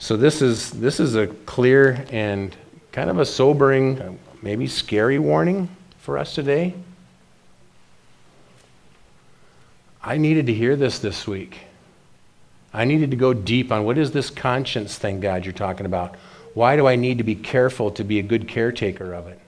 So 0.00 0.16
this 0.16 0.42
is 0.42 0.72
this 0.72 0.98
is 0.98 1.14
a 1.14 1.28
clear 1.28 2.04
and 2.10 2.56
kind 2.90 3.08
of 3.08 3.20
a 3.20 3.24
sobering, 3.24 4.18
maybe 4.42 4.66
scary 4.66 5.20
warning 5.20 5.68
for 5.98 6.18
us 6.18 6.34
today. 6.34 6.74
I 10.02 10.16
needed 10.16 10.46
to 10.46 10.54
hear 10.54 10.74
this 10.74 10.98
this 10.98 11.26
week. 11.26 11.60
I 12.74 12.84
needed 12.84 13.10
to 13.10 13.16
go 13.16 13.34
deep 13.34 13.70
on 13.70 13.84
what 13.84 13.98
is 13.98 14.10
this 14.10 14.30
conscience 14.30 14.98
thing, 14.98 15.20
God, 15.20 15.44
you're 15.44 15.52
talking 15.52 15.86
about? 15.86 16.16
Why 16.54 16.76
do 16.76 16.86
I 16.86 16.96
need 16.96 17.18
to 17.18 17.24
be 17.24 17.34
careful 17.34 17.90
to 17.92 18.04
be 18.04 18.18
a 18.18 18.22
good 18.22 18.48
caretaker 18.48 19.12
of 19.12 19.26
it? 19.26 19.38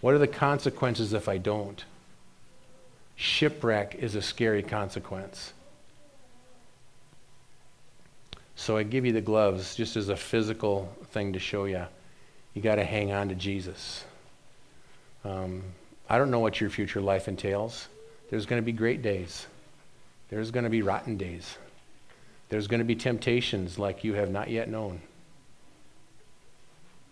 What 0.00 0.14
are 0.14 0.18
the 0.18 0.26
consequences 0.26 1.12
if 1.12 1.28
I 1.28 1.38
don't? 1.38 1.84
Shipwreck 3.16 3.96
is 3.96 4.14
a 4.14 4.22
scary 4.22 4.62
consequence. 4.62 5.52
So 8.56 8.76
I 8.76 8.82
give 8.82 9.06
you 9.06 9.12
the 9.12 9.20
gloves 9.20 9.74
just 9.74 9.96
as 9.96 10.08
a 10.08 10.16
physical 10.16 10.94
thing 11.12 11.34
to 11.34 11.38
show 11.38 11.66
you. 11.66 11.84
You 12.54 12.62
got 12.62 12.76
to 12.76 12.84
hang 12.84 13.12
on 13.12 13.28
to 13.28 13.34
Jesus. 13.34 14.04
Um, 15.24 15.62
I 16.08 16.18
don't 16.18 16.30
know 16.30 16.40
what 16.40 16.60
your 16.60 16.70
future 16.70 17.00
life 17.00 17.28
entails. 17.28 17.88
There's 18.30 18.46
going 18.46 18.60
to 18.60 18.64
be 18.64 18.72
great 18.72 19.02
days. 19.02 19.46
There's 20.30 20.50
going 20.50 20.64
to 20.64 20.70
be 20.70 20.82
rotten 20.82 21.16
days. 21.16 21.58
There's 22.48 22.66
going 22.66 22.78
to 22.78 22.84
be 22.84 22.96
temptations 22.96 23.78
like 23.78 24.04
you 24.04 24.14
have 24.14 24.30
not 24.30 24.48
yet 24.48 24.68
known. 24.68 25.00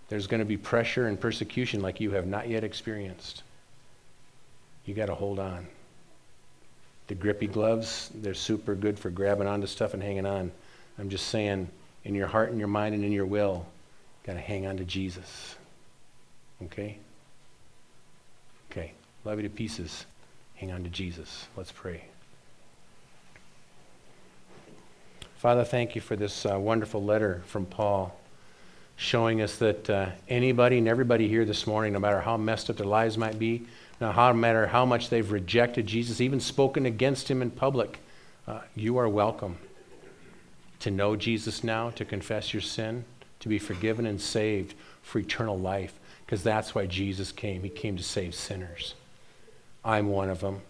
There's 0.08 0.26
going 0.26 0.40
to 0.40 0.46
be 0.46 0.56
pressure 0.56 1.06
and 1.06 1.20
persecution 1.20 1.82
like 1.82 2.00
you 2.00 2.12
have 2.12 2.26
not 2.26 2.48
yet 2.48 2.64
experienced. 2.64 3.42
You 4.86 4.94
got 4.94 5.06
to 5.06 5.14
hold 5.14 5.38
on. 5.38 5.66
The 7.08 7.14
grippy 7.14 7.46
gloves, 7.46 8.10
they're 8.14 8.34
super 8.34 8.74
good 8.74 8.98
for 8.98 9.10
grabbing 9.10 9.46
onto 9.46 9.66
stuff 9.66 9.94
and 9.94 10.02
hanging 10.02 10.26
on. 10.26 10.50
I'm 10.98 11.10
just 11.10 11.28
saying, 11.28 11.68
in 12.04 12.14
your 12.14 12.26
heart 12.26 12.50
and 12.50 12.58
your 12.58 12.68
mind 12.68 12.94
and 12.94 13.04
in 13.04 13.12
your 13.12 13.26
will, 13.26 13.66
got 14.24 14.34
to 14.34 14.40
hang 14.40 14.66
on 14.66 14.76
to 14.78 14.84
Jesus. 14.84 15.56
Okay? 16.64 16.98
Okay. 18.70 18.92
Love 19.24 19.38
you 19.38 19.48
to 19.48 19.54
pieces. 19.54 20.06
Hang 20.56 20.72
on 20.72 20.84
to 20.84 20.90
Jesus. 20.90 21.46
Let's 21.56 21.72
pray. 21.72 22.04
Father, 25.38 25.62
thank 25.62 25.94
you 25.94 26.00
for 26.00 26.16
this 26.16 26.44
uh, 26.44 26.58
wonderful 26.58 27.00
letter 27.00 27.42
from 27.46 27.64
Paul 27.64 28.18
showing 28.96 29.40
us 29.40 29.56
that 29.58 29.88
uh, 29.88 30.08
anybody 30.28 30.78
and 30.78 30.88
everybody 30.88 31.28
here 31.28 31.44
this 31.44 31.64
morning, 31.64 31.92
no 31.92 32.00
matter 32.00 32.20
how 32.20 32.36
messed 32.36 32.68
up 32.68 32.76
their 32.76 32.88
lives 32.88 33.16
might 33.16 33.38
be, 33.38 33.62
no 34.00 34.32
matter 34.32 34.66
how 34.66 34.84
much 34.84 35.10
they've 35.10 35.30
rejected 35.30 35.86
Jesus, 35.86 36.20
even 36.20 36.40
spoken 36.40 36.86
against 36.86 37.30
him 37.30 37.40
in 37.40 37.52
public, 37.52 38.00
uh, 38.48 38.62
you 38.74 38.96
are 38.96 39.08
welcome 39.08 39.58
to 40.80 40.90
know 40.90 41.14
Jesus 41.14 41.62
now, 41.62 41.90
to 41.90 42.04
confess 42.04 42.52
your 42.52 42.60
sin, 42.60 43.04
to 43.38 43.48
be 43.48 43.60
forgiven 43.60 44.06
and 44.06 44.20
saved 44.20 44.74
for 45.02 45.20
eternal 45.20 45.56
life, 45.56 46.00
because 46.26 46.42
that's 46.42 46.74
why 46.74 46.86
Jesus 46.86 47.30
came. 47.30 47.62
He 47.62 47.68
came 47.68 47.96
to 47.96 48.02
save 48.02 48.34
sinners. 48.34 48.96
I'm 49.84 50.08
one 50.08 50.30
of 50.30 50.40
them. 50.40 50.62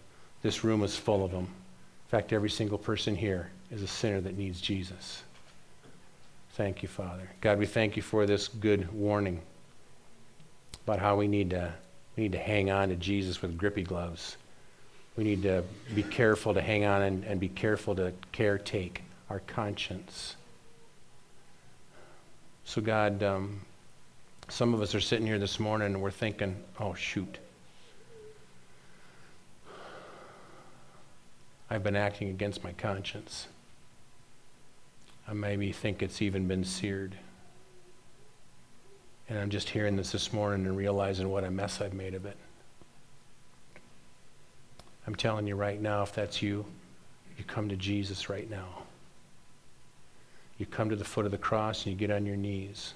This 0.43 0.63
room 0.63 0.83
is 0.83 0.95
full 0.95 1.25
of 1.25 1.31
them. 1.31 1.45
In 1.45 2.09
fact, 2.09 2.31
every 2.31 2.51
single 2.51 2.77
person 2.77 3.15
here 3.15 3.49
is 3.71 3.83
a 3.83 3.87
sinner 3.87 4.21
that 4.21 4.37
needs 4.37 4.59
Jesus. 4.61 5.23
Thank 6.53 6.81
you, 6.81 6.89
Father. 6.89 7.29
God, 7.41 7.59
we 7.59 7.65
thank 7.65 7.95
you 7.95 8.01
for 8.01 8.25
this 8.25 8.47
good 8.47 8.91
warning 8.91 9.41
about 10.83 10.99
how 10.99 11.15
we 11.15 11.27
need 11.27 11.51
to, 11.51 11.73
we 12.17 12.23
need 12.23 12.31
to 12.31 12.39
hang 12.39 12.69
on 12.71 12.89
to 12.89 12.95
Jesus 12.95 13.41
with 13.41 13.57
grippy 13.57 13.83
gloves. 13.83 14.37
We 15.15 15.23
need 15.23 15.43
to 15.43 15.63
be 15.93 16.03
careful 16.03 16.53
to 16.53 16.61
hang 16.61 16.85
on 16.85 17.01
and, 17.01 17.23
and 17.23 17.39
be 17.39 17.49
careful 17.49 17.95
to 17.95 18.13
caretake 18.33 18.97
our 19.29 19.39
conscience. 19.41 20.35
So, 22.65 22.81
God, 22.81 23.21
um, 23.23 23.61
some 24.47 24.73
of 24.73 24.81
us 24.81 24.95
are 24.95 24.99
sitting 24.99 25.27
here 25.27 25.39
this 25.39 25.59
morning 25.59 25.93
and 25.93 26.01
we're 26.01 26.11
thinking, 26.11 26.55
oh, 26.79 26.93
shoot. 26.93 27.37
I've 31.69 31.83
been 31.83 31.95
acting 31.95 32.29
against 32.29 32.63
my 32.63 32.73
conscience. 32.73 33.47
I 35.29 35.33
maybe 35.33 35.71
think 35.71 36.01
it's 36.01 36.23
even 36.23 36.47
been 36.47 36.63
seared. 36.63 37.13
And 39.29 39.37
I'm 39.37 39.51
just 39.51 39.69
hearing 39.69 39.95
this 39.95 40.11
this 40.11 40.33
morning 40.33 40.65
and 40.65 40.75
realizing 40.75 41.29
what 41.29 41.43
a 41.43 41.51
mess 41.51 41.81
I've 41.81 41.93
made 41.93 42.15
of 42.15 42.25
it. 42.25 42.35
I'm 45.05 45.13
telling 45.13 45.45
you 45.45 45.55
right 45.55 45.79
now, 45.79 46.01
if 46.01 46.13
that's 46.13 46.41
you, 46.41 46.65
you 47.37 47.43
come 47.43 47.69
to 47.69 47.75
Jesus 47.75 48.27
right 48.27 48.49
now. 48.49 48.79
You 50.57 50.65
come 50.65 50.89
to 50.89 50.95
the 50.95 51.05
foot 51.05 51.25
of 51.25 51.31
the 51.31 51.37
cross 51.37 51.85
and 51.85 51.93
you 51.93 52.07
get 52.07 52.13
on 52.13 52.25
your 52.25 52.35
knees. 52.35 52.95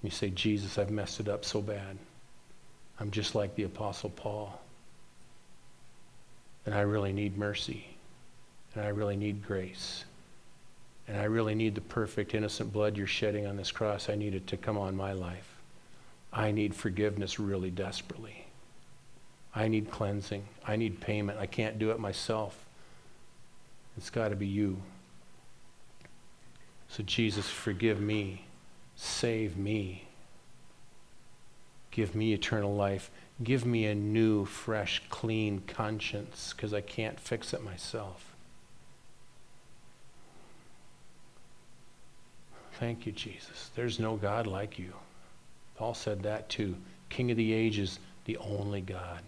And 0.00 0.10
you 0.10 0.16
say, 0.16 0.30
Jesus, 0.30 0.78
I've 0.78 0.90
messed 0.90 1.20
it 1.20 1.28
up 1.28 1.44
so 1.44 1.60
bad. 1.60 1.98
I'm 2.98 3.10
just 3.10 3.34
like 3.34 3.54
the 3.56 3.64
Apostle 3.64 4.10
Paul. 4.10 4.58
And 6.64 6.74
I 6.74 6.80
really 6.80 7.12
need 7.12 7.36
mercy. 7.36 7.84
And 8.74 8.82
I 8.82 8.88
really 8.88 9.16
need 9.16 9.46
grace. 9.46 10.04
And 11.06 11.18
I 11.18 11.24
really 11.24 11.54
need 11.54 11.74
the 11.74 11.80
perfect, 11.80 12.34
innocent 12.34 12.72
blood 12.72 12.96
you're 12.96 13.06
shedding 13.06 13.46
on 13.46 13.56
this 13.56 13.70
cross. 13.70 14.08
I 14.08 14.14
need 14.14 14.34
it 14.34 14.46
to 14.48 14.56
come 14.56 14.78
on 14.78 14.96
my 14.96 15.12
life. 15.12 15.54
I 16.32 16.50
need 16.50 16.74
forgiveness 16.74 17.38
really 17.38 17.70
desperately. 17.70 18.46
I 19.54 19.68
need 19.68 19.90
cleansing. 19.90 20.44
I 20.66 20.76
need 20.76 21.00
payment. 21.00 21.38
I 21.38 21.46
can't 21.46 21.78
do 21.78 21.90
it 21.90 22.00
myself. 22.00 22.64
It's 23.96 24.10
got 24.10 24.28
to 24.28 24.36
be 24.36 24.46
you. 24.46 24.78
So, 26.88 27.02
Jesus, 27.02 27.48
forgive 27.48 28.00
me. 28.00 28.44
Save 28.96 29.56
me. 29.56 30.06
Give 31.90 32.14
me 32.14 32.32
eternal 32.32 32.74
life. 32.74 33.10
Give 33.42 33.64
me 33.64 33.86
a 33.86 33.94
new, 33.94 34.44
fresh, 34.44 35.02
clean 35.10 35.62
conscience 35.66 36.52
because 36.54 36.74
I 36.74 36.80
can't 36.80 37.20
fix 37.20 37.52
it 37.52 37.62
myself. 37.62 38.33
Thank 42.80 43.06
you, 43.06 43.12
Jesus. 43.12 43.70
There's 43.74 43.98
no 43.98 44.16
God 44.16 44.46
like 44.46 44.78
you. 44.78 44.92
Paul 45.76 45.94
said 45.94 46.22
that 46.22 46.48
too. 46.48 46.74
King 47.08 47.30
of 47.30 47.36
the 47.36 47.52
ages, 47.52 47.98
the 48.24 48.36
only 48.38 48.80
God. 48.80 49.20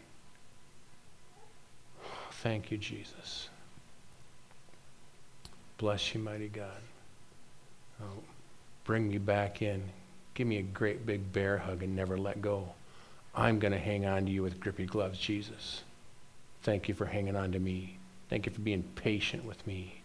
Thank 2.42 2.70
you, 2.70 2.78
Jesus. 2.78 3.48
Bless 5.78 6.14
you, 6.14 6.20
mighty 6.20 6.48
God. 6.48 6.80
Oh, 8.02 8.22
bring 8.84 9.08
me 9.08 9.18
back 9.18 9.62
in. 9.62 9.82
Give 10.34 10.46
me 10.46 10.58
a 10.58 10.62
great 10.62 11.06
big 11.06 11.32
bear 11.32 11.58
hug 11.58 11.82
and 11.82 11.94
never 11.94 12.18
let 12.18 12.42
go. 12.42 12.68
I'm 13.34 13.58
going 13.58 13.72
to 13.72 13.78
hang 13.78 14.06
on 14.06 14.26
to 14.26 14.30
you 14.30 14.42
with 14.42 14.60
grippy 14.60 14.86
gloves, 14.86 15.18
Jesus. 15.18 15.82
Thank 16.62 16.88
you 16.88 16.94
for 16.94 17.06
hanging 17.06 17.36
on 17.36 17.52
to 17.52 17.58
me. 17.58 17.98
Thank 18.28 18.46
you 18.46 18.52
for 18.52 18.60
being 18.60 18.82
patient 18.94 19.44
with 19.44 19.64
me. 19.66 20.00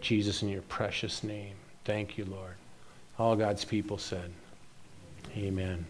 Jesus, 0.00 0.42
in 0.42 0.48
your 0.48 0.62
precious 0.62 1.22
name. 1.22 1.54
Thank 1.84 2.18
you, 2.18 2.24
Lord. 2.24 2.54
All 3.18 3.36
God's 3.36 3.64
people 3.64 3.98
said, 3.98 4.30
Amen. 5.36 5.84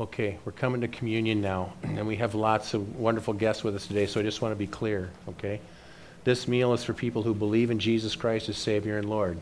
Okay, 0.00 0.38
we're 0.44 0.52
coming 0.52 0.80
to 0.80 0.88
communion 0.88 1.42
now, 1.42 1.74
and 1.82 2.06
we 2.06 2.16
have 2.16 2.34
lots 2.34 2.72
of 2.72 2.96
wonderful 2.96 3.34
guests 3.34 3.62
with 3.62 3.76
us 3.76 3.86
today, 3.86 4.06
so 4.06 4.18
I 4.18 4.22
just 4.22 4.40
want 4.40 4.52
to 4.52 4.56
be 4.56 4.66
clear, 4.66 5.10
okay? 5.28 5.60
This 6.24 6.48
meal 6.48 6.72
is 6.72 6.82
for 6.84 6.94
people 6.94 7.22
who 7.22 7.34
believe 7.34 7.70
in 7.70 7.78
Jesus 7.78 8.16
Christ 8.16 8.48
as 8.48 8.56
Savior 8.56 8.96
and 8.96 9.08
Lord. 9.08 9.38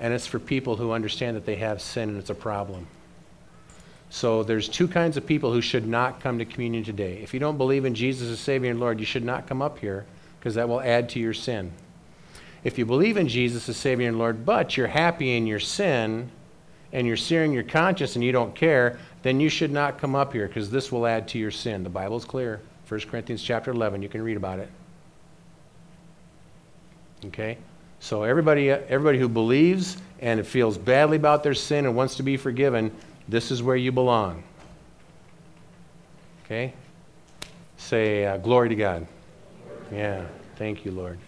And 0.00 0.12
it's 0.12 0.26
for 0.26 0.38
people 0.38 0.76
who 0.76 0.92
understand 0.92 1.36
that 1.36 1.46
they 1.46 1.56
have 1.56 1.80
sin 1.80 2.08
and 2.08 2.18
it's 2.18 2.30
a 2.30 2.34
problem. 2.34 2.86
So 4.10 4.42
there's 4.42 4.68
two 4.68 4.88
kinds 4.88 5.16
of 5.16 5.26
people 5.26 5.52
who 5.52 5.60
should 5.60 5.86
not 5.86 6.20
come 6.20 6.38
to 6.38 6.44
communion 6.44 6.84
today. 6.84 7.18
If 7.22 7.34
you 7.34 7.40
don't 7.40 7.58
believe 7.58 7.84
in 7.84 7.94
Jesus 7.94 8.28
as 8.28 8.38
Savior 8.38 8.70
and 8.70 8.78
Lord, 8.78 9.00
you 9.00 9.06
should 9.06 9.24
not 9.24 9.46
come 9.46 9.62
up 9.62 9.78
here 9.78 10.06
because 10.38 10.54
that 10.54 10.68
will 10.68 10.80
add 10.80 11.08
to 11.10 11.20
your 11.20 11.34
sin. 11.34 11.72
If 12.64 12.78
you 12.78 12.86
believe 12.86 13.16
in 13.16 13.28
Jesus 13.28 13.68
as 13.68 13.76
Savior 13.76 14.08
and 14.08 14.18
Lord, 14.18 14.44
but 14.44 14.76
you're 14.76 14.86
happy 14.86 15.36
in 15.36 15.46
your 15.46 15.60
sin 15.60 16.30
and 16.92 17.06
you're 17.06 17.16
searing 17.16 17.52
your 17.52 17.62
conscience 17.62 18.16
and 18.16 18.24
you 18.24 18.32
don't 18.32 18.54
care, 18.54 18.98
then 19.22 19.40
you 19.40 19.48
should 19.48 19.70
not 19.70 19.98
come 19.98 20.14
up 20.14 20.32
here 20.32 20.48
because 20.48 20.70
this 20.70 20.90
will 20.90 21.06
add 21.06 21.28
to 21.28 21.38
your 21.38 21.50
sin. 21.50 21.82
The 21.82 21.90
Bible's 21.90 22.24
clear. 22.24 22.60
1 22.88 23.00
Corinthians 23.00 23.42
chapter 23.42 23.70
11, 23.70 24.02
you 24.02 24.08
can 24.08 24.22
read 24.22 24.36
about 24.36 24.58
it. 24.58 24.70
Okay? 27.26 27.58
So 27.98 28.22
everybody 28.22 28.70
everybody 28.70 29.18
who 29.18 29.28
believes 29.28 29.96
and 30.20 30.46
feels 30.46 30.78
badly 30.78 31.16
about 31.16 31.42
their 31.42 31.54
sin 31.54 31.86
and 31.86 31.96
wants 31.96 32.16
to 32.16 32.22
be 32.22 32.36
forgiven, 32.36 32.94
this 33.28 33.50
is 33.50 33.62
where 33.62 33.76
you 33.76 33.90
belong. 33.90 34.42
Okay? 36.44 36.72
Say, 37.76 38.24
uh, 38.24 38.36
Glory 38.36 38.68
to 38.68 38.76
God. 38.76 39.06
Yeah. 39.92 40.24
Thank 40.56 40.84
you, 40.84 40.92
Lord. 40.92 41.18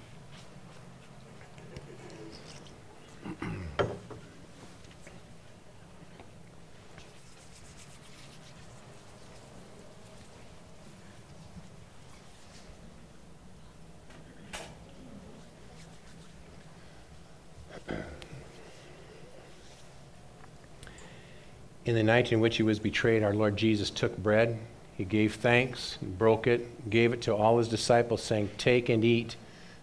In 21.89 21.95
the 21.95 22.03
night 22.03 22.33
in 22.33 22.41
which 22.41 22.59
he 22.59 22.63
was 22.63 22.79
betrayed, 22.79 23.23
our 23.23 23.33
Lord 23.33 23.57
Jesus 23.57 23.89
took 23.89 24.15
bread. 24.19 24.59
He 24.99 25.07
gave 25.07 25.37
thanks, 25.37 25.97
broke 26.03 26.47
it, 26.47 26.91
gave 26.91 27.15
it 27.15 27.23
to 27.23 27.35
all 27.35 27.57
his 27.57 27.67
disciples, 27.67 28.23
saying, 28.23 28.51
Take 28.59 28.91
and 28.91 29.03
eat. 29.03 29.37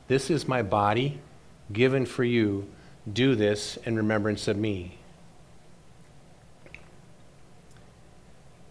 This 0.07 0.29
is 0.29 0.47
my 0.47 0.61
body 0.61 1.19
given 1.73 2.05
for 2.05 2.23
you. 2.23 2.67
Do 3.11 3.33
this 3.33 3.77
in 3.85 3.95
remembrance 3.95 4.47
of 4.47 4.55
me. 4.55 4.99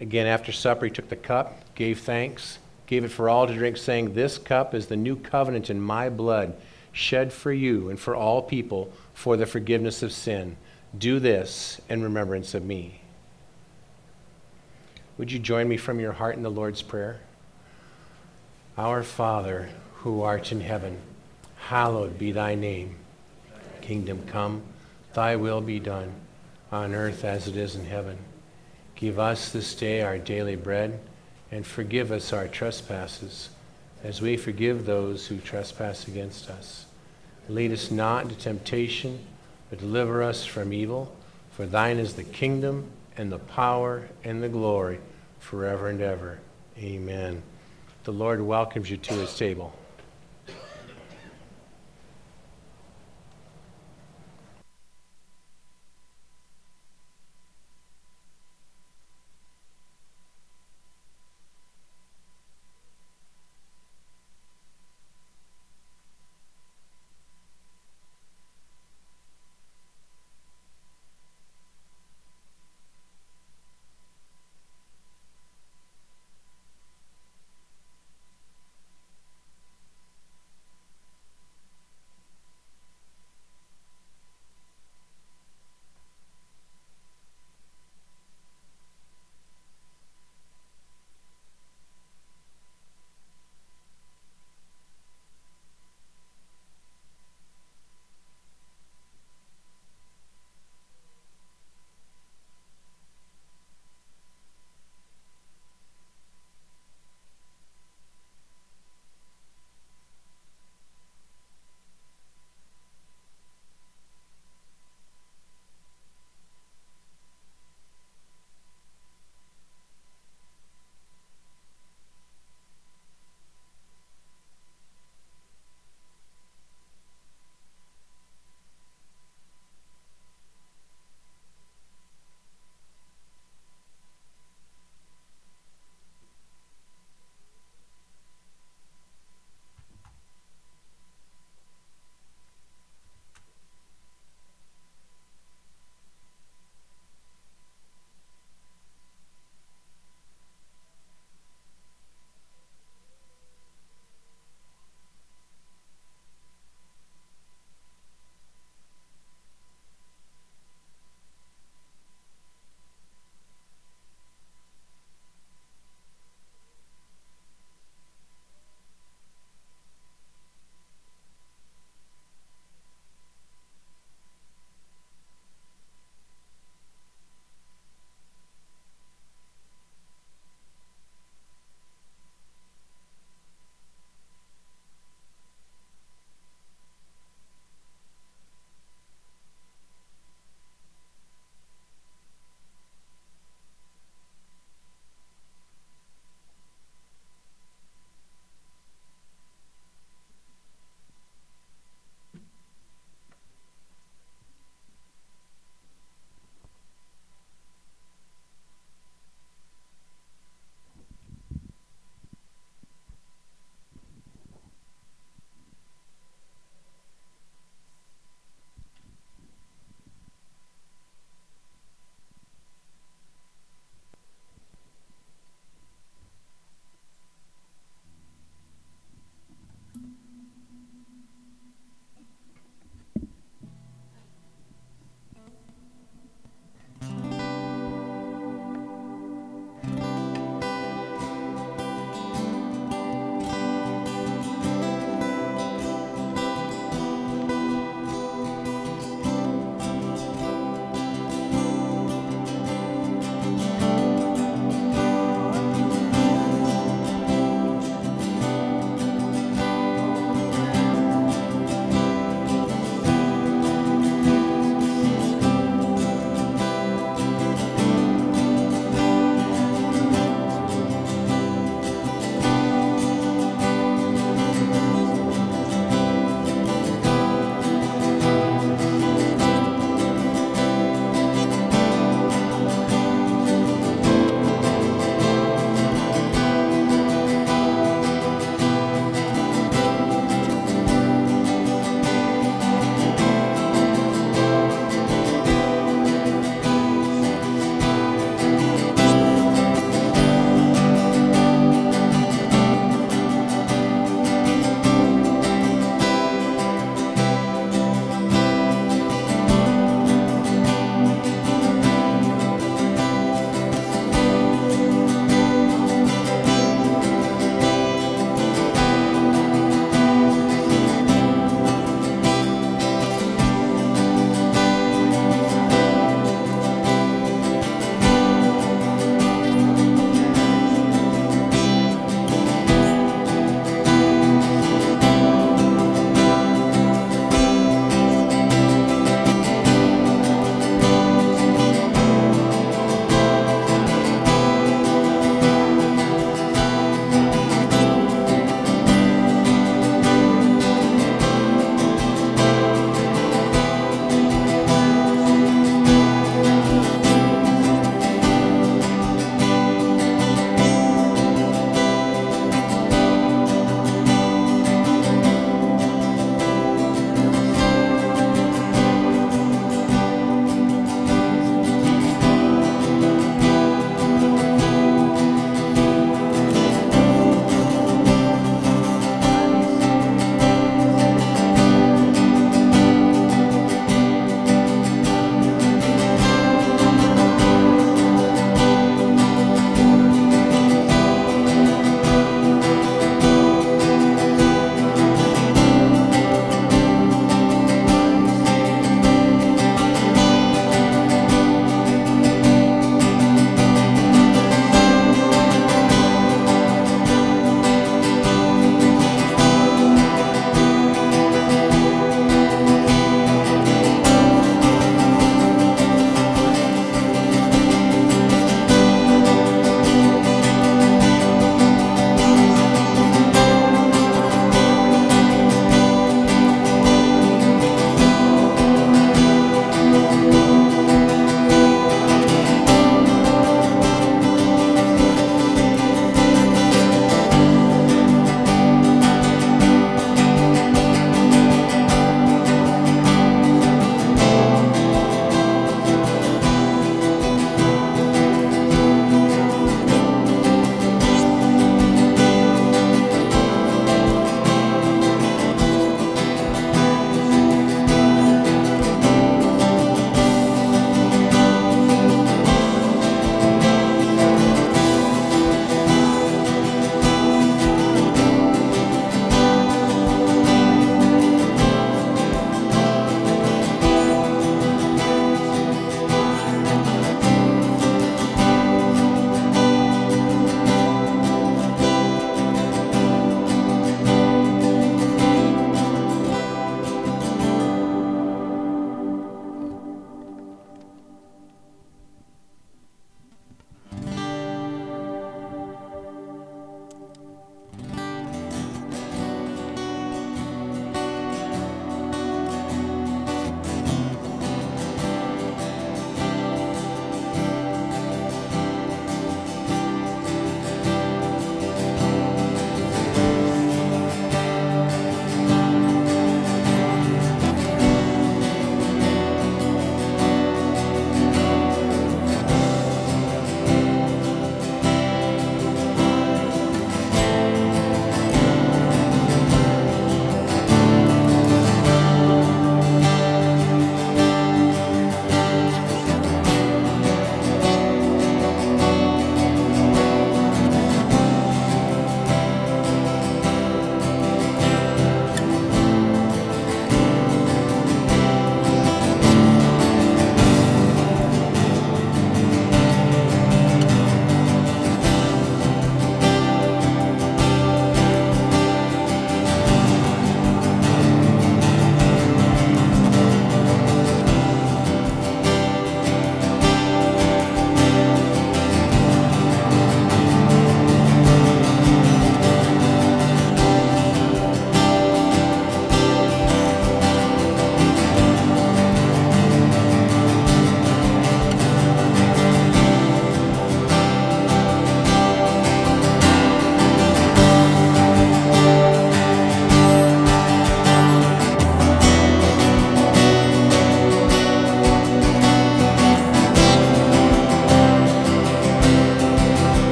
Again, 0.00 0.28
after 0.28 0.52
supper, 0.52 0.84
he 0.84 0.92
took 0.92 1.08
the 1.08 1.16
cup, 1.16 1.74
gave 1.74 1.98
thanks, 1.98 2.60
gave 2.86 3.02
it 3.02 3.10
for 3.10 3.28
all 3.28 3.48
to 3.48 3.54
drink, 3.54 3.76
saying, 3.76 4.14
This 4.14 4.38
cup 4.38 4.72
is 4.72 4.86
the 4.86 4.94
new 4.94 5.16
covenant 5.16 5.68
in 5.68 5.80
my 5.80 6.08
blood, 6.10 6.56
shed 6.92 7.32
for 7.32 7.50
you 7.52 7.90
and 7.90 7.98
for 7.98 8.14
all 8.14 8.40
people 8.40 8.92
for 9.14 9.36
the 9.36 9.46
forgiveness 9.46 10.04
of 10.04 10.12
sin. 10.12 10.56
Do 10.96 11.18
this 11.18 11.80
in 11.88 12.04
remembrance 12.04 12.54
of 12.54 12.64
me. 12.64 13.00
Would 15.18 15.32
you 15.32 15.38
join 15.38 15.66
me 15.66 15.78
from 15.78 15.98
your 15.98 16.12
heart 16.12 16.36
in 16.36 16.42
the 16.42 16.50
Lord's 16.50 16.82
Prayer? 16.82 17.20
Our 18.76 19.02
Father, 19.02 19.70
who 19.94 20.20
art 20.20 20.52
in 20.52 20.60
heaven, 20.60 20.98
hallowed 21.56 22.18
be 22.18 22.32
thy 22.32 22.54
name. 22.54 22.96
Kingdom 23.80 24.26
come, 24.26 24.62
thy 25.14 25.36
will 25.36 25.62
be 25.62 25.80
done, 25.80 26.12
on 26.70 26.94
earth 26.94 27.24
as 27.24 27.48
it 27.48 27.56
is 27.56 27.74
in 27.74 27.86
heaven. 27.86 28.18
Give 28.94 29.18
us 29.18 29.50
this 29.50 29.74
day 29.74 30.02
our 30.02 30.18
daily 30.18 30.56
bread, 30.56 31.00
and 31.50 31.66
forgive 31.66 32.12
us 32.12 32.34
our 32.34 32.46
trespasses, 32.46 33.48
as 34.04 34.20
we 34.20 34.36
forgive 34.36 34.84
those 34.84 35.26
who 35.26 35.38
trespass 35.38 36.06
against 36.06 36.50
us. 36.50 36.84
Lead 37.48 37.72
us 37.72 37.90
not 37.90 38.24
into 38.24 38.34
temptation, 38.34 39.24
but 39.70 39.78
deliver 39.78 40.22
us 40.22 40.44
from 40.44 40.74
evil. 40.74 41.16
For 41.52 41.64
thine 41.64 41.96
is 41.96 42.14
the 42.14 42.24
kingdom 42.24 42.90
and 43.16 43.30
the 43.30 43.38
power 43.38 44.08
and 44.24 44.42
the 44.42 44.48
glory 44.48 45.00
forever 45.38 45.88
and 45.88 46.00
ever. 46.00 46.38
Amen. 46.78 47.42
The 48.04 48.12
Lord 48.12 48.40
welcomes 48.40 48.90
you 48.90 48.96
to 48.96 49.14
his 49.14 49.36
table. 49.36 49.72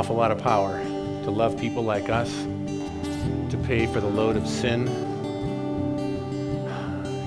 Awful 0.00 0.16
lot 0.16 0.30
of 0.30 0.38
power 0.38 0.82
to 1.24 1.30
love 1.30 1.58
people 1.58 1.82
like 1.84 2.08
us, 2.08 2.32
to 3.50 3.62
pay 3.66 3.84
for 3.84 4.00
the 4.00 4.08
load 4.08 4.34
of 4.34 4.48
sin, 4.48 4.86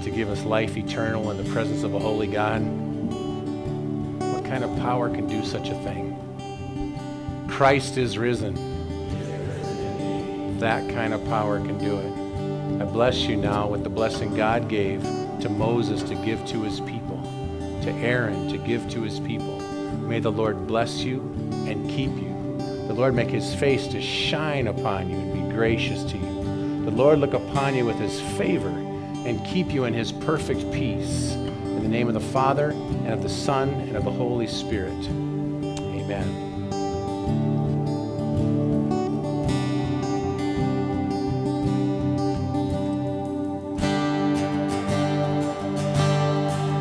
to 0.03 0.09
give 0.09 0.28
us 0.28 0.43
life 0.43 0.76
eternal 0.76 1.30
in 1.30 1.38
the 1.38 1.43
presence 1.51 1.84
of 1.84 1.93
a 1.93 1.99
holy 1.99 2.26
God. 2.26 2.63
What 4.34 4.43
kind 4.43 4.63
of 4.63 4.76
power 4.78 5.07
can 5.07 5.28
do 5.28 5.45
such 5.45 5.69
a 5.69 5.76
thing? 5.84 6.17
Christ 7.47 7.99
is 7.99 8.17
risen. 8.17 8.55
That 10.57 10.89
kind 10.95 11.13
of 11.13 11.24
power 11.26 11.59
can 11.59 11.78
do 11.78 11.99
it. 11.99 12.11
I 12.82 12.86
bless 12.86 13.21
you 13.21 13.36
now 13.36 13.67
with 13.67 13.84
the 13.84 13.91
blessing 13.91 14.34
God 14.34 14.67
gave 14.67 15.03
to 15.41 15.47
Moses 15.47 16.01
to 16.09 16.15
give 16.15 16.43
to 16.47 16.63
his 16.63 16.80
people, 16.80 17.21
to 17.84 17.91
Aaron 17.91 18.47
to 18.47 18.57
give 18.57 18.89
to 18.89 19.03
his 19.03 19.19
people. 19.19 19.59
May 19.59 20.19
the 20.19 20.32
Lord 20.32 20.65
bless 20.65 21.03
you. 21.03 21.43
The 22.94 23.00
Lord 23.00 23.16
make 23.16 23.32
his 23.32 23.56
face 23.56 23.88
to 23.88 24.00
shine 24.00 24.68
upon 24.68 25.10
you 25.10 25.18
and 25.18 25.34
be 25.34 25.56
gracious 25.56 26.04
to 26.04 26.16
you. 26.16 26.86
The 26.86 26.91
Lord 26.91 27.18
look 27.18 27.34
upon 27.34 27.74
you 27.74 27.86
with 27.88 27.96
his 27.96 28.22
favor 28.38 28.70
and 28.70 29.44
keep 29.44 29.74
you 29.74 29.86
in 29.86 29.96
his 29.96 30.12
perfect 30.12 30.72
peace. 30.72 31.34
In 31.34 31.82
the 31.82 31.89
name 31.89 32.08
of 32.08 32.14
the 32.14 32.20
Father, 32.20 32.70
and 32.70 33.10
of 33.10 33.24
the 33.24 33.30
Son, 33.30 33.70
and 33.70 33.96
of 33.96 34.06
the 34.06 34.12
Holy 34.12 34.46
Spirit. 34.46 34.94